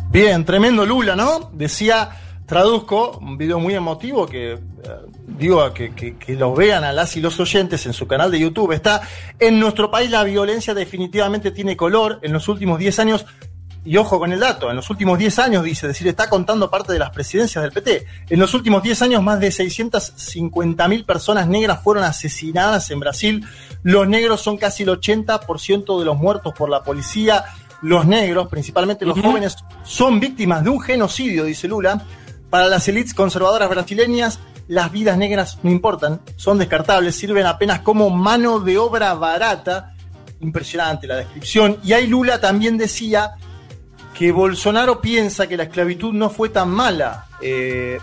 Bien, 0.10 0.44
tremendo 0.44 0.88
Lula, 0.88 1.16
¿no? 1.16 1.52
Decía, 1.54 2.10
traduzco, 2.48 3.20
un 3.22 3.38
video 3.38 3.60
muy 3.60 3.76
emotivo 3.76 4.26
que 4.26 4.54
eh, 4.54 4.60
digo 5.28 5.72
que, 5.72 5.94
que, 5.94 6.18
que 6.18 6.34
lo 6.34 6.56
vean 6.56 6.84
a 6.84 6.92
las 6.92 7.16
y 7.16 7.22
los 7.22 7.39
oyentes 7.39 7.86
en 7.86 7.94
su 7.94 8.08
canal 8.08 8.32
de 8.32 8.39
YouTube. 8.39 8.72
Está, 8.72 9.02
en 9.38 9.60
nuestro 9.60 9.92
país 9.92 10.10
la 10.10 10.24
violencia 10.24 10.74
definitivamente 10.74 11.52
tiene 11.52 11.78
color. 11.78 12.20
En 12.24 12.34
los 12.34 12.48
últimos 12.48 12.80
10 12.80 13.00
años, 13.00 13.26
y 13.86 13.98
ojo 13.98 14.17
con 14.17 14.32
el 14.32 14.39
dato, 14.39 14.69
en 14.69 14.78
los 14.78 14.89
últimos 14.89 15.19
10 15.19 15.39
años, 15.39 15.63
dice, 15.63 15.88
es 15.88 15.93
decir, 15.93 16.08
está 16.08 16.30
contando 16.30 16.69
parte 16.69 16.93
de 16.93 17.00
las 17.00 17.10
presidencias 17.10 17.62
del 17.62 17.74
PT. 17.74 18.06
En 18.30 18.39
los 18.39 18.54
últimos 18.54 18.82
10 18.82 19.02
años, 19.02 19.22
más 19.22 19.41
de 19.41 19.52
650 19.52 20.88
mil 20.88 21.04
personas 21.04 21.48
negras 21.48 21.84
fueron 21.84 22.06
asesinadas 22.06 22.89
en 22.91 23.02
Brasil. 23.02 23.46
Los 23.84 24.08
negros 24.08 24.39
son 24.41 24.58
casi 24.58 24.84
el 24.84 24.89
80% 24.89 26.00
de 26.00 26.06
los 26.06 26.17
muertos 26.17 26.54
por 26.58 26.69
la 26.69 26.82
policía. 26.82 27.43
Los 27.82 28.06
negros, 28.06 28.48
principalmente 28.48 29.06
los 29.06 29.19
jóvenes, 29.19 29.58
son 29.84 30.22
víctimas 30.22 30.63
de 30.63 30.69
un 30.69 30.80
genocidio, 30.80 31.43
dice 31.43 31.67
Lula. 31.67 32.06
Para 32.50 32.67
las 32.67 32.88
élites 32.88 33.13
conservadoras 33.13 33.69
brasileñas, 33.69 34.39
las 34.69 34.93
vidas 34.93 35.17
negras 35.17 35.60
no 35.62 35.69
importan, 35.69 36.22
son 36.38 36.58
descartables, 36.58 37.15
sirven 37.15 37.46
apenas 37.46 37.82
como 37.82 38.10
mano 38.10 38.62
de 38.62 38.78
obra 38.78 39.13
barata. 39.15 39.93
Impresionante 40.39 41.06
la 41.06 41.17
descripción. 41.17 41.80
Y 41.84 41.91
ahí 41.91 42.08
Lula 42.08 42.39
también 42.39 42.78
decía 42.78 43.36
que 44.17 44.32
Bolsonaro 44.32 45.02
piensa 45.02 45.47
que 45.47 45.58
la 45.58 45.63
esclavitud 45.63 46.13
no 46.13 46.30
fue 46.30 46.49
tan 46.49 46.69
mala. 46.69 47.26
Eh, 47.41 47.99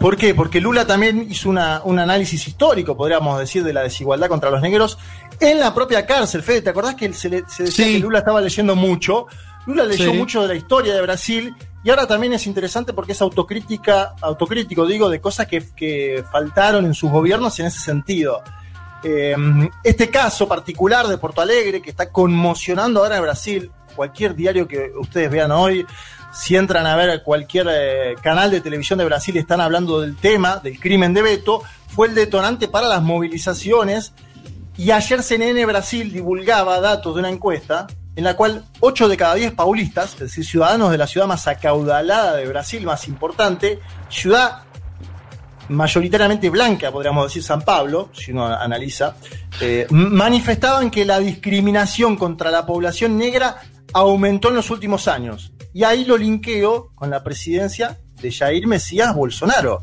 ¿Por 0.00 0.16
qué? 0.16 0.34
Porque 0.34 0.60
Lula 0.60 0.86
también 0.86 1.26
hizo 1.30 1.48
una- 1.48 1.80
un 1.84 1.98
análisis 1.98 2.46
histórico, 2.46 2.96
podríamos 2.96 3.38
decir, 3.38 3.64
de 3.64 3.72
la 3.72 3.82
desigualdad 3.82 4.28
contra 4.28 4.50
los 4.50 4.60
negros 4.60 4.98
en 5.40 5.58
la 5.58 5.72
propia 5.74 6.04
cárcel. 6.04 6.42
Fede, 6.42 6.60
¿te 6.62 6.70
acordás 6.70 6.94
que 6.96 7.12
se, 7.14 7.30
le- 7.30 7.44
se 7.48 7.62
decía 7.64 7.86
Sí. 7.86 7.92
que 7.94 7.98
Lula 8.00 8.18
estaba 8.18 8.40
leyendo 8.42 8.76
mucho? 8.76 9.26
Lula 9.66 9.84
leyó 9.84 10.10
Sí. 10.12 10.16
mucho 10.16 10.42
de 10.42 10.48
la 10.48 10.54
historia 10.54 10.94
de 10.94 11.00
Brasil 11.00 11.54
y 11.82 11.90
ahora 11.90 12.06
también 12.06 12.34
es 12.34 12.46
interesante 12.46 12.92
porque 12.92 13.12
es 13.12 13.22
autocrítica, 13.22 14.14
autocrítico, 14.20 14.84
digo, 14.86 15.08
de 15.08 15.20
cosas 15.20 15.46
que, 15.46 15.64
que 15.74 16.22
faltaron 16.30 16.84
en 16.84 16.92
sus 16.94 17.10
gobiernos 17.10 17.58
en 17.58 17.66
ese 17.66 17.78
sentido. 17.80 18.42
Eh, 19.02 19.34
este 19.82 20.10
caso 20.10 20.46
particular 20.46 21.06
de 21.06 21.16
Porto 21.18 21.40
Alegre, 21.40 21.80
que 21.80 21.90
está 21.90 22.10
conmocionando 22.10 23.00
ahora 23.02 23.16
a 23.16 23.20
Brasil, 23.20 23.70
cualquier 23.96 24.36
diario 24.36 24.68
que 24.68 24.92
ustedes 24.96 25.30
vean 25.30 25.50
hoy, 25.50 25.84
si 26.32 26.54
entran 26.54 26.86
a 26.86 26.94
ver 26.96 27.22
cualquier 27.22 27.66
eh, 27.70 28.14
canal 28.22 28.50
de 28.50 28.60
televisión 28.60 28.98
de 28.98 29.06
Brasil, 29.06 29.36
están 29.36 29.60
hablando 29.60 30.00
del 30.00 30.16
tema, 30.16 30.56
del 30.56 30.78
crimen 30.78 31.14
de 31.14 31.22
Beto, 31.22 31.62
fue 31.88 32.08
el 32.08 32.14
detonante 32.14 32.68
para 32.68 32.86
las 32.86 33.02
movilizaciones. 33.02 34.12
Y 34.76 34.90
ayer 34.90 35.22
CNN 35.22 35.64
Brasil 35.64 36.12
divulgaba 36.12 36.78
datos 36.80 37.14
de 37.14 37.20
una 37.20 37.30
encuesta 37.30 37.86
en 38.14 38.24
la 38.24 38.36
cual 38.36 38.64
8 38.80 39.08
de 39.08 39.16
cada 39.16 39.34
10 39.34 39.52
paulistas, 39.52 40.12
es 40.14 40.18
decir, 40.20 40.44
ciudadanos 40.44 40.90
de 40.90 40.98
la 40.98 41.06
ciudad 41.06 41.26
más 41.26 41.46
acaudalada 41.46 42.36
de 42.36 42.46
Brasil, 42.46 42.84
más 42.84 43.08
importante, 43.08 43.80
ciudad 44.08 44.62
mayoritariamente 45.68 46.48
blanca, 46.48 46.90
podríamos 46.90 47.26
decir 47.26 47.42
San 47.42 47.62
Pablo, 47.62 48.10
si 48.12 48.32
uno 48.32 48.46
analiza, 48.46 49.16
eh, 49.60 49.86
manifestaban 49.90 50.90
que 50.90 51.04
la 51.04 51.18
discriminación 51.18 52.16
contra 52.16 52.50
la 52.50 52.64
población 52.64 53.18
negra 53.18 53.60
aumentó 53.96 54.50
en 54.50 54.56
los 54.56 54.70
últimos 54.70 55.08
años. 55.08 55.52
Y 55.72 55.84
ahí 55.84 56.04
lo 56.04 56.18
linkeo 56.18 56.90
con 56.94 57.08
la 57.08 57.24
presidencia 57.24 57.98
de 58.20 58.30
Jair 58.30 58.66
Mesías 58.66 59.14
Bolsonaro. 59.14 59.82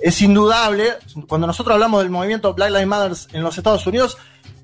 Es 0.00 0.22
indudable, 0.22 0.94
cuando 1.28 1.46
nosotros 1.46 1.74
hablamos 1.74 2.02
del 2.02 2.10
movimiento 2.10 2.54
Black 2.54 2.70
Lives 2.70 2.86
Matter 2.86 3.16
en 3.32 3.42
los 3.42 3.56
Estados 3.58 3.86
Unidos, 3.86 4.16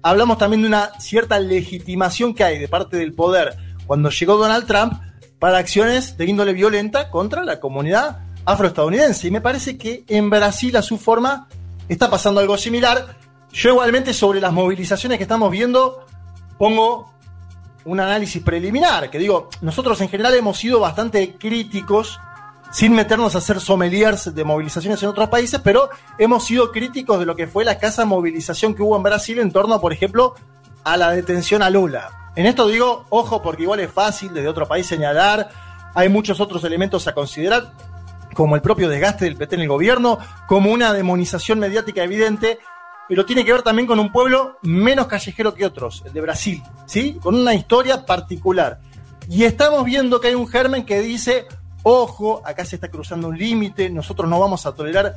hablamos 0.03 0.39
también 0.39 0.63
de 0.63 0.69
una 0.69 0.99
cierta 0.99 1.39
legitimación 1.39 2.35
que 2.35 2.45
hay 2.45 2.59
de 2.59 2.69
parte 2.69 2.97
del 2.97 3.13
poder 3.13 3.57
cuando 3.87 4.09
llegó 4.09 4.37
Donald 4.37 4.67
Trump 4.67 4.95
para 5.39 5.59
acciones 5.59 6.17
de 6.17 6.25
índole 6.25 6.55
violenta 6.55 7.11
contra 7.11 7.45
la 7.45 7.61
comunidad 7.61 8.21
afroestadounidense. 8.47 9.29
Y 9.29 9.31
me 9.31 9.43
parece 9.43 9.77
que 9.77 10.05
en 10.09 10.31
Brasil, 10.31 10.75
a 10.79 10.83
su 10.83 10.97
forma, 10.97 11.47
está 11.89 12.09
pasando 12.09 12.41
algo 12.41 12.57
similar. 12.57 13.19
Yo 13.53 13.71
igualmente 13.71 14.15
sobre 14.15 14.41
las 14.41 14.53
movilizaciones 14.53 15.19
que 15.19 15.25
estamos 15.25 15.51
viendo, 15.51 16.07
pongo 16.59 17.12
un 17.85 18.01
análisis 18.01 18.43
preliminar, 18.43 19.11
que 19.11 19.19
digo, 19.19 19.49
nosotros 19.61 20.01
en 20.01 20.09
general 20.09 20.35
hemos 20.35 20.59
sido 20.59 20.81
bastante 20.81 21.35
críticos, 21.37 22.21
sin 22.71 22.95
meternos 22.95 23.35
a 23.35 23.39
hacer 23.39 23.61
sommeliers 23.61 24.35
de 24.35 24.45
movilizaciones 24.45 25.03
en 25.03 25.11
otros 25.11 25.29
países, 25.29 25.61
pero 25.63 25.91
hemos 26.19 26.47
sido 26.47 26.73
críticos 26.73 27.19
de 27.19 27.27
lo 27.27 27.37
que 27.37 27.47
fue 27.47 27.65
la 27.65 27.73
escasa 27.73 28.05
movilización 28.05 28.75
que 28.75 28.83
hubo 28.83 28.97
en 28.97 29.03
Brasil 29.03 29.39
en 29.39 29.53
torno, 29.53 29.81
por 29.81 29.93
ejemplo, 29.93 30.35
a 30.85 30.97
la 30.97 31.11
detención 31.11 31.63
a 31.63 31.71
Lula. 31.71 32.31
En 32.35 32.47
esto 32.47 32.67
digo, 32.67 33.05
ojo, 33.11 33.43
porque 33.43 33.65
igual 33.65 33.81
es 33.81 33.93
fácil 33.93 34.33
desde 34.33 34.49
otro 34.49 34.67
país 34.67 34.87
señalar, 34.87 35.51
hay 35.95 36.09
muchos 36.09 36.41
otros 36.41 36.65
elementos 36.65 37.07
a 37.07 37.13
considerar, 37.13 37.73
como 38.33 38.57
el 38.57 38.63
propio 38.63 38.89
desgaste 38.89 39.27
del 39.27 39.37
PT 39.37 39.57
en 39.57 39.63
el 39.63 39.69
gobierno, 39.69 40.19
como 40.49 40.73
una 40.73 40.95
demonización 40.95 41.59
mediática 41.59 42.03
evidente, 42.03 42.59
pero 43.13 43.27
tiene 43.27 43.45
que 43.45 43.53
ver 43.53 43.61
también 43.61 43.87
con 43.87 44.01
un 44.01 44.11
pueblo 44.11 44.57
menos 44.63 45.07
callejero 45.07 45.53
que 45.53 45.67
otros, 45.67 46.03
el 46.07 46.15
de 46.15 46.23
Brasil, 46.23 46.63
¿sí? 46.87 47.19
Con 47.21 47.35
una 47.35 47.53
historia 47.53 48.07
particular. 48.07 48.81
Y 49.29 49.45
estamos 49.45 49.85
viendo 49.85 50.19
que 50.19 50.29
hay 50.29 50.35
un 50.35 50.49
germen 50.49 50.87
que 50.87 51.03
dice, 51.03 51.45
ojo, 51.83 52.41
acá 52.43 52.65
se 52.65 52.77
está 52.77 52.89
cruzando 52.89 53.29
un 53.29 53.37
límite, 53.37 53.91
nosotros 53.91 54.31
no 54.31 54.41
vamos 54.41 54.65
a 54.65 54.73
tolerar 54.73 55.17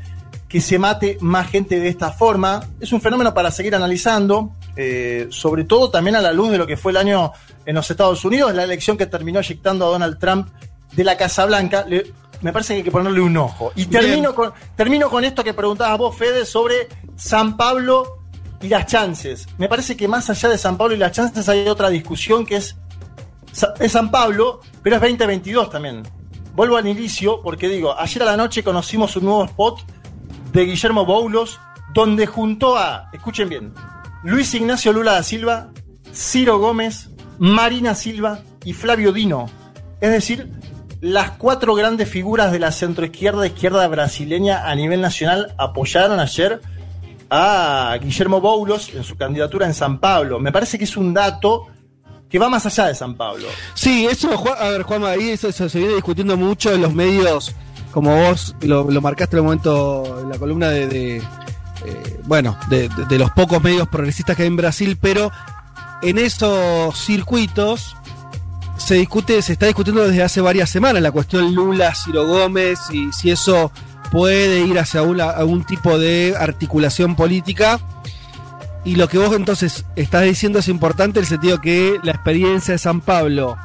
que 0.49 0.59
se 0.59 0.77
mate 0.77 1.17
más 1.21 1.49
gente 1.49 1.79
de 1.79 1.87
esta 1.87 2.11
forma. 2.11 2.67
Es 2.81 2.91
un 2.91 2.99
fenómeno 2.99 3.33
para 3.33 3.49
seguir 3.49 3.73
analizando, 3.75 4.51
eh, 4.75 5.27
sobre 5.29 5.63
todo 5.63 5.89
también 5.89 6.17
a 6.17 6.21
la 6.21 6.33
luz 6.33 6.51
de 6.51 6.57
lo 6.57 6.67
que 6.67 6.75
fue 6.75 6.91
el 6.91 6.97
año 6.97 7.31
en 7.65 7.75
los 7.75 7.89
Estados 7.89 8.25
Unidos, 8.25 8.53
la 8.53 8.65
elección 8.65 8.97
que 8.97 9.05
terminó 9.05 9.39
eyectando 9.39 9.85
a 9.85 9.89
Donald 9.91 10.19
Trump 10.19 10.49
de 10.91 11.03
la 11.05 11.15
Casa 11.15 11.45
Blanca 11.45 11.85
me 12.41 12.53
parece 12.53 12.73
que 12.73 12.77
hay 12.77 12.83
que 12.83 12.91
ponerle 12.91 13.21
un 13.21 13.35
ojo. 13.37 13.71
Y 13.75 13.85
termino 13.85 14.33
con, 14.33 14.53
termino 14.75 15.09
con 15.09 15.23
esto 15.23 15.43
que 15.43 15.53
preguntabas 15.53 15.97
vos, 15.97 16.15
Fede, 16.15 16.45
sobre 16.45 16.87
San 17.15 17.57
Pablo 17.57 18.19
y 18.61 18.67
las 18.67 18.85
chances. 18.85 19.47
Me 19.57 19.67
parece 19.67 19.95
que 19.95 20.07
más 20.07 20.29
allá 20.29 20.49
de 20.49 20.57
San 20.57 20.77
Pablo 20.77 20.95
y 20.95 20.97
las 20.97 21.11
chances 21.11 21.47
hay 21.49 21.67
otra 21.67 21.89
discusión 21.89 22.45
que 22.45 22.57
es, 22.57 22.75
es 23.79 23.91
San 23.91 24.11
Pablo, 24.11 24.61
pero 24.81 24.95
es 24.95 25.01
2022 25.01 25.69
también. 25.69 26.03
Vuelvo 26.53 26.77
al 26.77 26.87
inicio 26.87 27.41
porque 27.41 27.67
digo, 27.67 27.97
ayer 27.99 28.23
a 28.23 28.25
la 28.25 28.37
noche 28.37 28.63
conocimos 28.63 29.15
un 29.17 29.25
nuevo 29.25 29.45
spot 29.45 29.81
de 30.53 30.65
Guillermo 30.65 31.05
Boulos 31.05 31.59
donde 31.93 32.25
juntó 32.25 32.77
a, 32.77 33.09
escuchen 33.13 33.49
bien, 33.49 33.73
Luis 34.23 34.53
Ignacio 34.53 34.91
Lula 34.91 35.13
da 35.13 35.23
Silva, 35.23 35.69
Ciro 36.13 36.57
Gómez, 36.59 37.09
Marina 37.37 37.93
Silva 37.93 38.39
y 38.63 38.73
Flavio 38.73 39.11
Dino. 39.11 39.47
Es 40.01 40.11
decir, 40.11 40.49
las 41.01 41.31
cuatro 41.31 41.75
grandes 41.75 42.09
figuras 42.09 42.51
de 42.51 42.59
la 42.59 42.71
centroizquierda 42.71 43.47
izquierda 43.47 43.87
brasileña 43.87 44.69
a 44.69 44.75
nivel 44.75 45.01
nacional 45.01 45.53
apoyaron 45.57 46.19
ayer 46.19 46.61
a 47.29 47.97
Guillermo 48.01 48.41
Boulos 48.41 48.89
en 48.93 49.03
su 49.03 49.15
candidatura 49.15 49.65
en 49.65 49.73
San 49.73 49.99
Pablo. 49.99 50.39
Me 50.39 50.51
parece 50.51 50.77
que 50.77 50.83
es 50.85 50.95
un 50.95 51.13
dato 51.13 51.67
que 52.29 52.39
va 52.39 52.49
más 52.49 52.65
allá 52.65 52.87
de 52.87 52.95
San 52.95 53.15
Pablo. 53.15 53.47
Sí, 53.73 54.07
eso, 54.09 54.29
a 54.57 54.69
ver, 54.69 54.83
Juan, 54.83 55.03
ahí 55.05 55.29
eso, 55.29 55.51
se 55.51 55.79
viene 55.79 55.95
discutiendo 55.95 56.37
mucho 56.37 56.73
en 56.73 56.81
los 56.81 56.93
medios, 56.93 57.55
como 57.91 58.15
vos 58.15 58.55
lo, 58.61 58.85
marcaste 59.01 59.35
en 59.35 59.39
el 59.39 59.43
momento, 59.43 60.21
en 60.21 60.29
la 60.29 60.37
columna 60.37 60.69
de, 60.69 61.17
eh, 61.17 61.21
bueno, 62.25 62.57
de, 62.69 62.89
los 63.17 63.31
pocos 63.31 63.61
medios 63.61 63.87
progresistas 63.87 64.35
que 64.35 64.43
hay 64.43 64.47
en 64.47 64.57
Brasil, 64.57 64.97
pero 64.99 65.31
en 66.01 66.17
esos 66.17 66.97
circuitos 66.97 67.95
se 68.85 68.93
discute, 68.93 69.41
se 69.41 69.53
está 69.53 69.65
discutiendo 69.65 70.07
desde 70.07 70.21
hace 70.21 70.41
varias 70.41 70.69
semanas 70.69 71.01
la 71.01 71.11
cuestión 71.11 71.55
Lula, 71.55 71.95
Ciro 71.95 72.27
Gómez 72.27 72.79
y 72.91 73.11
si 73.13 73.31
eso 73.31 73.71
puede 74.11 74.59
ir 74.59 74.77
hacia 74.77 74.99
algún 74.99 75.63
tipo 75.63 75.97
de 75.97 76.35
articulación 76.37 77.15
política. 77.15 77.79
Y 78.83 78.97
lo 78.97 79.07
que 79.07 79.17
vos 79.17 79.35
entonces 79.35 79.85
estás 79.95 80.21
diciendo 80.21 80.59
es 80.59 80.67
importante 80.67 81.17
en 81.17 81.23
el 81.23 81.27
sentido 81.27 81.59
que 81.59 81.97
la 82.03 82.11
experiencia 82.11 82.73
de 82.73 82.77
San 82.77 83.01
Pablo, 83.01 83.57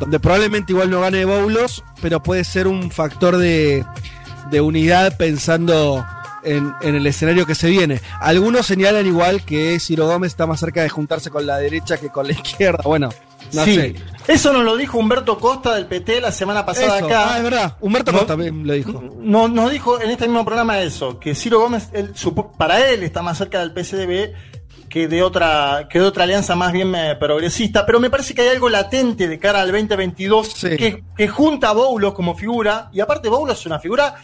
donde 0.00 0.18
probablemente 0.18 0.72
igual 0.72 0.88
no 0.88 1.02
gane 1.02 1.26
Boulos, 1.26 1.84
pero 2.00 2.22
puede 2.22 2.42
ser 2.42 2.68
un 2.68 2.90
factor 2.90 3.36
de, 3.36 3.84
de 4.50 4.60
unidad 4.62 5.18
pensando 5.18 6.06
en, 6.42 6.72
en, 6.80 6.94
el 6.94 7.06
escenario 7.06 7.44
que 7.44 7.54
se 7.54 7.68
viene. 7.68 8.00
Algunos 8.18 8.64
señalan 8.64 9.06
igual 9.06 9.42
que 9.42 9.78
Ciro 9.78 10.06
Gómez 10.06 10.32
está 10.32 10.46
más 10.46 10.58
cerca 10.58 10.80
de 10.80 10.88
juntarse 10.88 11.28
con 11.28 11.46
la 11.46 11.58
derecha 11.58 11.98
que 11.98 12.08
con 12.08 12.26
la 12.26 12.32
izquierda. 12.32 12.80
Bueno, 12.84 13.10
sí. 13.50 13.94
Eso 14.28 14.52
nos 14.52 14.62
lo 14.62 14.76
dijo 14.76 14.98
Humberto 14.98 15.38
Costa 15.38 15.74
del 15.74 15.86
PT 15.86 16.20
la 16.20 16.30
semana 16.30 16.66
pasada 16.66 16.98
acá. 16.98 17.32
Ah, 17.32 17.38
es 17.38 17.44
verdad. 17.44 17.76
Humberto 17.80 18.12
Costa 18.12 18.26
también 18.26 18.66
lo 18.66 18.74
dijo. 18.74 19.02
No, 19.18 19.48
nos 19.48 19.70
dijo 19.70 20.00
en 20.00 20.10
este 20.10 20.26
mismo 20.26 20.44
programa 20.44 20.80
eso, 20.80 21.18
que 21.18 21.34
Ciro 21.34 21.60
Gómez, 21.60 21.88
para 22.58 22.90
él 22.90 23.02
está 23.02 23.22
más 23.22 23.38
cerca 23.38 23.60
del 23.60 23.72
PCDB 23.72 24.34
que 24.88 25.06
de 25.06 25.22
otra 25.22 25.86
que 25.88 25.98
de 25.98 26.06
otra 26.06 26.24
alianza 26.24 26.56
más 26.56 26.72
bien 26.72 26.94
eh, 26.94 27.14
progresista, 27.16 27.84
pero 27.84 28.00
me 28.00 28.10
parece 28.10 28.34
que 28.34 28.42
hay 28.42 28.48
algo 28.48 28.68
latente 28.68 29.28
de 29.28 29.38
cara 29.38 29.60
al 29.60 29.70
2022 29.70 30.54
que, 30.54 31.04
que, 31.16 31.28
junta 31.28 31.70
a 31.70 31.72
Boulos 31.72 32.14
como 32.14 32.34
figura, 32.34 32.88
y 32.92 33.00
aparte 33.00 33.28
Boulos 33.28 33.60
es 33.60 33.66
una 33.66 33.78
figura 33.78 34.14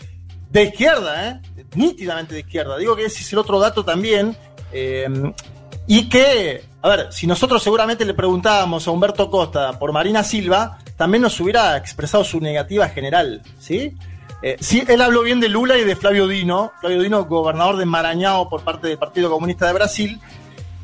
de 0.51 0.65
izquierda, 0.65 1.29
¿eh? 1.29 1.41
nítidamente 1.75 2.35
de 2.35 2.41
izquierda. 2.41 2.79
Digo 2.79 2.97
que 2.97 3.05
ese 3.05 3.21
es 3.21 3.33
el 3.33 3.39
otro 3.39 3.59
dato 3.59 3.85
también, 3.85 4.37
eh, 4.73 5.07
y 5.87 6.09
que 6.09 6.65
a 6.85 6.89
ver, 6.89 7.07
si 7.11 7.27
nosotros 7.27 7.63
seguramente 7.63 8.05
le 8.05 8.13
preguntábamos 8.13 8.87
a 8.87 8.91
Humberto 8.91 9.31
Costa 9.31 9.79
por 9.79 9.91
Marina 9.91 10.23
Silva, 10.23 10.77
también 10.99 11.23
nos 11.23 11.41
hubiera 11.41 11.79
expresado 11.79 12.25
su 12.25 12.41
negativa 12.41 12.87
general, 12.91 13.41
¿sí? 13.59 13.95
Eh, 14.43 14.59
sí, 14.61 14.85
él 14.87 15.01
habló 15.01 15.23
bien 15.23 15.41
de 15.41 15.49
Lula 15.49 15.79
y 15.79 15.85
de 15.85 15.97
Flavio 15.97 16.29
Dino, 16.29 16.73
Flavio 16.83 17.01
Dino, 17.01 17.25
gobernador 17.25 17.79
de 17.79 17.87
Maranhão 17.87 18.51
por 18.51 18.63
parte 18.63 18.87
del 18.87 18.99
Partido 18.99 19.31
Comunista 19.31 19.67
de 19.67 19.73
Brasil. 19.73 20.21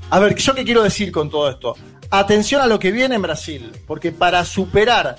A 0.09 0.19
ver, 0.21 0.37
¿yo 0.37 0.55
qué 0.55 0.65
quiero 0.65 0.83
decir 0.83 1.13
con 1.13 1.29
todo 1.29 1.51
esto? 1.51 1.77
Atención 2.11 2.63
a 2.63 2.67
lo 2.67 2.79
que 2.79 2.93
viene 2.93 3.17
en 3.17 3.21
Brasil, 3.23 3.71
porque 3.87 4.11
para 4.11 4.43
superar 4.47 5.17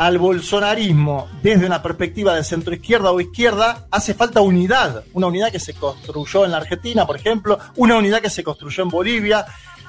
al 0.00 0.16
bolsonarismo 0.16 1.28
desde 1.42 1.66
una 1.66 1.82
perspectiva 1.82 2.34
de 2.34 2.42
centro 2.42 2.72
izquierda 2.74 3.12
o 3.12 3.20
izquierda, 3.20 3.86
hace 3.90 4.14
falta 4.14 4.40
unidad. 4.40 5.04
Una 5.12 5.26
unidad 5.26 5.52
que 5.52 5.60
se 5.60 5.74
construyó 5.74 6.46
en 6.46 6.52
la 6.52 6.56
Argentina, 6.56 7.06
por 7.06 7.16
ejemplo, 7.16 7.58
una 7.76 7.98
unidad 7.98 8.22
que 8.22 8.30
se 8.30 8.42
construyó 8.42 8.82
en 8.82 8.88
Bolivia, 8.88 9.44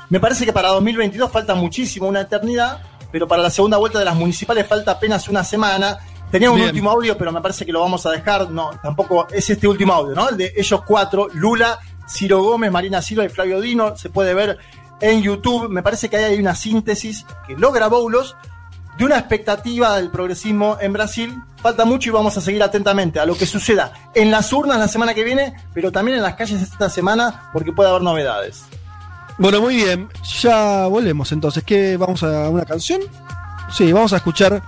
me 0.10 0.20
parece 0.20 0.46
que 0.46 0.52
para 0.52 0.68
2022 0.68 1.32
falta 1.32 1.56
muchísimo, 1.56 2.10
una 2.10 2.20
eternidad, 2.20 2.82
pero 3.10 3.26
para 3.26 3.42
la 3.42 3.50
segunda 3.50 3.78
vuelta 3.78 4.00
de 4.00 4.04
las 4.04 4.18
municipales 4.18 4.68
falta 4.68 4.92
apenas 4.92 5.30
una 5.30 5.46
semana. 5.46 5.98
Tenía 6.30 6.52
un 6.52 6.60
último 6.60 6.92
audio, 6.92 7.18
pero 7.18 7.32
me 7.32 7.40
parece 7.40 7.66
que 7.66 7.72
lo 7.72 7.80
vamos 7.80 8.06
a 8.06 8.12
dejar. 8.12 8.52
No, 8.52 8.72
tampoco 8.84 9.28
es 9.32 9.50
este 9.50 9.66
último 9.66 9.94
audio, 9.94 10.14
¿no? 10.14 10.28
El 10.28 10.36
de 10.36 10.52
ellos 10.58 10.82
cuatro, 10.86 11.30
Lula, 11.32 11.80
Ciro 12.06 12.44
Gómez, 12.44 12.70
Marina 12.70 13.02
Silva 13.02 13.24
y 13.24 13.30
Flavio 13.30 13.62
Dino. 13.62 13.96
Se 13.96 14.10
puede 14.10 14.34
ver 14.34 14.58
en 15.00 15.22
YouTube. 15.22 15.70
Me 15.70 15.82
parece 15.82 16.10
que 16.10 16.18
ahí 16.18 16.34
hay 16.34 16.40
una 16.40 16.54
síntesis 16.54 17.26
que 17.48 17.56
logra 17.56 17.88
Boulos 17.88 18.36
de 18.98 19.06
una 19.06 19.18
expectativa 19.18 19.96
del 19.96 20.10
progresismo 20.10 20.78
en 20.80 20.94
Brasil. 20.94 21.36
Falta 21.62 21.86
mucho 21.86 22.10
y 22.10 22.12
vamos 22.12 22.38
a 22.38 22.42
seguir 22.42 22.64
atentamente 22.64 23.20
a 23.20 23.26
lo 23.26 23.36
que 23.36 23.46
suceda 23.46 23.94
en 24.16 24.32
las 24.32 24.52
urnas 24.52 24.80
la 24.80 24.88
semana 24.88 25.14
que 25.14 25.24
viene, 25.24 25.54
pero 25.74 25.92
también 25.92 26.18
en 26.18 26.24
las 26.24 26.36
calles 26.36 26.62
esta 26.62 26.90
semana, 26.90 27.50
porque 27.54 27.72
puede 27.72 27.90
haber 27.90 28.02
novedades. 28.02 28.64
Bueno, 29.38 29.62
muy 29.62 29.76
bien. 29.76 30.10
Ya 30.42 30.88
volvemos 30.88 31.32
entonces. 31.32 31.64
¿Qué? 31.64 31.98
¿Vamos 31.98 32.22
a 32.24 32.50
una 32.50 32.66
canción? 32.66 33.02
Sí, 33.72 33.92
vamos 33.92 34.14
a 34.14 34.18
escuchar. 34.18 34.62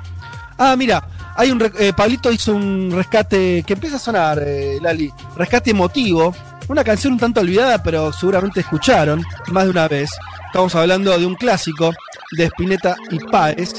Ah, 0.58 0.76
mira, 0.76 1.08
hay 1.36 1.52
un 1.52 1.62
eh, 1.80 1.94
Pablito 1.96 2.32
hizo 2.32 2.56
un 2.56 2.92
rescate 2.92 3.64
que 3.66 3.74
empieza 3.74 3.98
a 3.98 4.00
sonar, 4.00 4.40
eh, 4.42 4.80
Lali. 4.82 5.12
Rescate 5.36 5.72
emotivo. 5.72 6.34
Una 6.70 6.84
canción 6.84 7.14
un 7.14 7.20
tanto 7.20 7.42
olvidada, 7.42 7.84
pero 7.84 8.14
seguramente 8.14 8.62
escucharon 8.62 9.24
más 9.52 9.66
de 9.66 9.70
una 9.72 9.88
vez. 9.88 10.10
Estamos 10.48 10.74
hablando 10.76 11.18
de 11.18 11.26
un 11.26 11.36
clásico 11.36 11.92
de 12.38 12.46
Spinetta 12.46 12.96
y 13.12 13.20
Páez. 13.20 13.74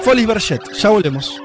Folies 0.00 0.26
Berget. 0.26 0.62
Ya 0.82 0.90
volvemos. 0.90 1.40